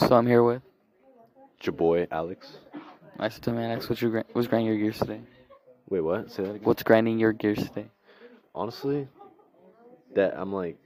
So 0.08 0.16
I'm 0.16 0.26
here 0.26 0.42
with. 0.42 0.62
It's 1.58 1.66
your 1.66 1.74
boy 1.74 2.06
Alex. 2.10 2.58
Nice 3.18 3.38
to 3.38 3.52
man. 3.52 3.70
Alex, 3.70 3.88
what's 3.88 4.02
your 4.02 4.10
gra- 4.10 4.24
what's 4.32 4.48
grinding 4.48 4.66
your 4.66 4.78
gears 4.78 4.98
today? 4.98 5.20
Wait, 5.88 6.00
what? 6.00 6.30
Say 6.30 6.42
that 6.42 6.50
again. 6.50 6.64
What's 6.64 6.82
grinding 6.82 7.18
your 7.20 7.32
gears 7.32 7.58
today? 7.58 7.86
Honestly, 8.54 9.06
that 10.14 10.34
I'm 10.36 10.52
like 10.52 10.76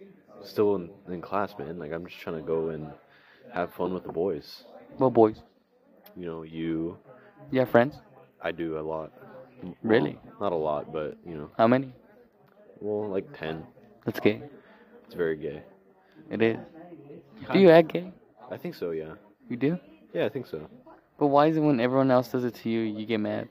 still 0.44 0.76
in, 0.76 0.90
in 1.08 1.22
class, 1.22 1.54
man. 1.58 1.78
Like 1.78 1.92
I'm 1.92 2.04
just 2.06 2.18
trying 2.20 2.36
to 2.36 2.42
go 2.42 2.68
and 2.68 2.90
have 3.54 3.72
fun 3.72 3.94
with 3.94 4.04
the 4.04 4.12
boys. 4.12 4.64
Well, 4.98 5.10
boys, 5.10 5.36
You 6.14 6.26
know, 6.26 6.42
you. 6.42 6.98
Yeah, 7.50 7.64
friends? 7.64 7.96
I 8.42 8.52
do 8.52 8.78
a 8.78 8.80
lot. 8.82 9.12
Really? 9.82 10.18
Not 10.40 10.52
a 10.52 10.56
lot, 10.56 10.92
but 10.92 11.16
you 11.26 11.36
know, 11.36 11.50
How 11.56 11.66
many? 11.66 11.94
Well, 12.80 13.08
like 13.08 13.36
ten. 13.38 13.64
That's 14.04 14.20
gay. 14.20 14.42
It's 15.06 15.14
very 15.14 15.36
gay. 15.36 15.62
It 16.30 16.42
is. 16.42 16.58
Do 17.52 17.58
you 17.58 17.70
act 17.70 17.92
gay? 17.92 18.12
I 18.50 18.56
think 18.56 18.74
so. 18.74 18.90
Yeah. 18.90 19.14
You 19.48 19.56
do? 19.56 19.78
Yeah, 20.12 20.24
I 20.26 20.28
think 20.28 20.46
so. 20.46 20.68
But 21.18 21.28
why 21.28 21.46
is 21.46 21.56
it 21.56 21.60
when 21.60 21.80
everyone 21.80 22.10
else 22.10 22.28
does 22.28 22.44
it 22.44 22.54
to 22.56 22.68
you, 22.70 22.80
you 22.80 23.06
get 23.06 23.18
mad? 23.20 23.48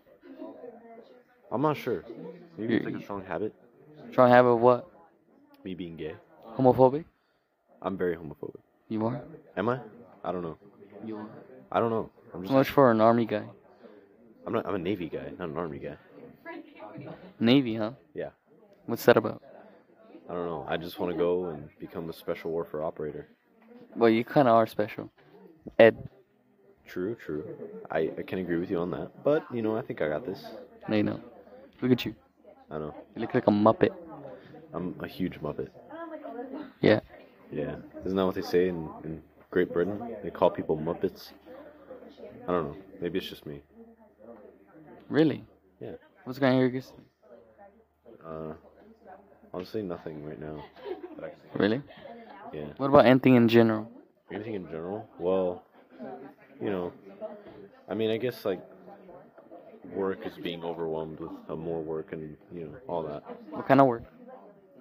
I'm 1.51 1.61
not 1.61 1.77
sure. 1.77 2.03
Maybe 2.57 2.75
it's 2.75 2.83
You're- 2.83 2.93
like 2.93 3.01
a 3.01 3.03
strong 3.03 3.23
habit. 3.23 3.53
Strong 4.11 4.29
habit 4.29 4.49
of 4.49 4.59
what? 4.59 4.87
Me 5.63 5.73
being 5.73 5.95
gay. 5.97 6.15
Homophobic? 6.57 7.05
I'm 7.81 7.97
very 7.97 8.15
homophobic. 8.15 8.59
You 8.89 9.05
are? 9.07 9.21
Am 9.57 9.69
I? 9.69 9.79
I 10.23 10.31
don't 10.31 10.41
know. 10.43 10.57
You 11.05 11.17
are. 11.17 11.27
I 11.71 11.79
don't 11.79 11.89
know. 11.89 12.09
I'm 12.33 12.41
just. 12.43 12.53
Much 12.53 12.69
for 12.69 12.91
an 12.91 13.01
army 13.01 13.25
guy. 13.25 13.43
I'm 14.45 14.53
not. 14.53 14.65
I'm 14.65 14.75
a 14.75 14.79
navy 14.79 15.09
guy, 15.09 15.31
not 15.39 15.49
an 15.49 15.57
army 15.57 15.79
guy. 15.79 15.97
Navy, 17.39 17.75
huh? 17.75 17.91
Yeah. 18.13 18.29
What's 18.85 19.03
that 19.05 19.17
about? 19.17 19.41
I 20.29 20.33
don't 20.33 20.45
know. 20.45 20.65
I 20.67 20.77
just 20.77 20.99
want 20.99 21.11
to 21.11 21.17
go 21.17 21.45
and 21.49 21.67
become 21.79 22.09
a 22.09 22.13
special 22.13 22.51
warfare 22.51 22.83
operator. 22.83 23.27
Well, 23.95 24.09
you 24.09 24.23
kind 24.23 24.47
of 24.47 24.55
are 24.55 24.67
special. 24.67 25.09
Ed. 25.79 25.97
True, 26.87 27.15
true. 27.15 27.43
I, 27.89 28.11
I 28.17 28.21
can 28.23 28.39
agree 28.39 28.57
with 28.57 28.69
you 28.69 28.77
on 28.79 28.91
that. 28.91 29.23
But 29.23 29.45
you 29.51 29.61
know, 29.61 29.75
I 29.77 29.81
think 29.81 30.01
I 30.01 30.07
got 30.07 30.25
this. 30.25 30.43
No, 30.87 30.95
you 30.97 31.03
know. 31.03 31.19
Look 31.81 31.91
at 31.91 32.05
you. 32.05 32.15
I 32.69 32.77
know. 32.77 32.93
You 33.15 33.21
look 33.21 33.33
like 33.33 33.47
a 33.47 33.51
muppet. 33.51 33.91
I'm 34.73 34.95
a 35.01 35.07
huge 35.07 35.39
muppet. 35.39 35.69
Yeah. 36.81 36.99
Yeah. 37.51 37.75
Isn't 38.05 38.15
that 38.17 38.25
what 38.25 38.35
they 38.35 38.41
say 38.41 38.67
in, 38.67 38.89
in 39.03 39.21
Great 39.51 39.71
Britain? 39.71 39.99
They 40.23 40.29
call 40.29 40.49
people 40.49 40.77
muppets. 40.77 41.29
I 42.47 42.51
don't 42.51 42.65
know. 42.65 42.75
Maybe 43.01 43.19
it's 43.19 43.27
just 43.27 43.45
me. 43.45 43.61
Really? 45.09 45.43
Yeah. 45.79 45.91
What's 46.23 46.39
going 46.39 46.53
on 46.61 46.71
here? 46.71 46.83
Uh, 48.25 48.53
honestly, 49.53 49.81
nothing 49.81 50.23
right 50.23 50.39
now. 50.39 50.63
that 51.15 51.25
I 51.25 51.29
can 51.29 51.39
think 51.39 51.55
of. 51.55 51.61
Really? 51.61 51.81
Yeah. 52.55 52.67
What 52.77 52.87
about 52.87 53.05
anything 53.05 53.35
in 53.35 53.49
general? 53.49 53.91
Anything 54.31 54.53
in 54.53 54.65
general? 54.67 55.09
Well, 55.19 55.63
you 56.61 56.69
know, 56.69 56.93
I 57.89 57.93
mean, 57.93 58.09
I 58.09 58.17
guess 58.17 58.45
like 58.45 58.61
work 59.93 60.25
is 60.25 60.33
being 60.41 60.63
overwhelmed 60.63 61.19
with 61.19 61.31
uh, 61.49 61.55
more 61.55 61.81
work 61.81 62.13
and 62.13 62.37
you 62.53 62.65
know 62.65 62.75
all 62.87 63.03
that. 63.03 63.23
What 63.51 63.67
kind 63.67 63.81
of 63.81 63.87
work? 63.87 64.03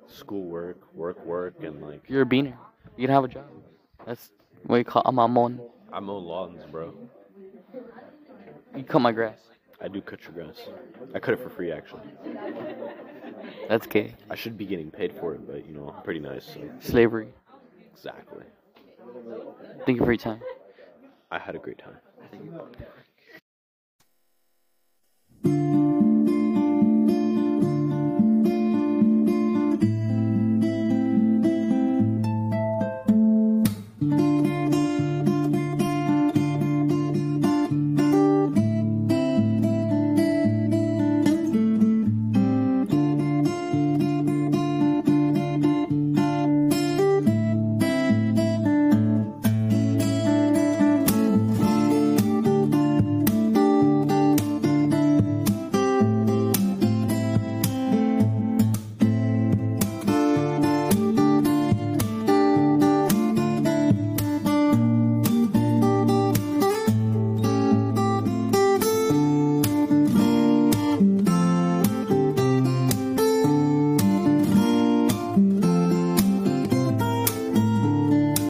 School 0.06 0.44
work, 0.44 0.78
work, 0.94 1.24
work, 1.26 1.54
and 1.64 1.82
like 1.82 2.04
You're 2.08 2.22
a 2.22 2.26
beaner. 2.26 2.54
You 2.96 3.06
can 3.06 3.14
have 3.14 3.24
a 3.24 3.28
job. 3.28 3.46
That's 4.06 4.30
what 4.66 4.76
you 4.76 4.84
call 4.84 5.02
a 5.04 5.12
mamon. 5.12 5.58
I 5.92 5.98
mow 5.98 6.18
lawns, 6.18 6.62
bro. 6.70 6.94
You 8.76 8.84
cut 8.84 9.00
my 9.00 9.12
grass. 9.12 9.38
I 9.80 9.88
do 9.88 10.00
cut 10.00 10.22
your 10.22 10.32
grass. 10.32 10.68
I 11.14 11.18
cut 11.18 11.34
it 11.34 11.40
for 11.40 11.48
free, 11.48 11.72
actually. 11.72 12.02
That's 13.68 13.86
gay. 13.86 14.14
I 14.30 14.34
should 14.34 14.56
be 14.56 14.66
getting 14.66 14.90
paid 14.90 15.12
for 15.18 15.34
it, 15.34 15.46
but 15.46 15.66
you 15.66 15.74
know, 15.74 15.92
I'm 15.96 16.02
pretty 16.02 16.20
nice. 16.20 16.44
So. 16.44 16.60
Slavery. 16.80 17.28
Exactly. 18.04 18.44
Thank 19.86 19.98
you 19.98 20.04
for 20.04 20.12
your 20.12 20.18
time. 20.18 20.40
I 21.30 21.38
had 21.38 21.54
a 21.54 21.58
great 21.58 21.78
time. 21.78 21.96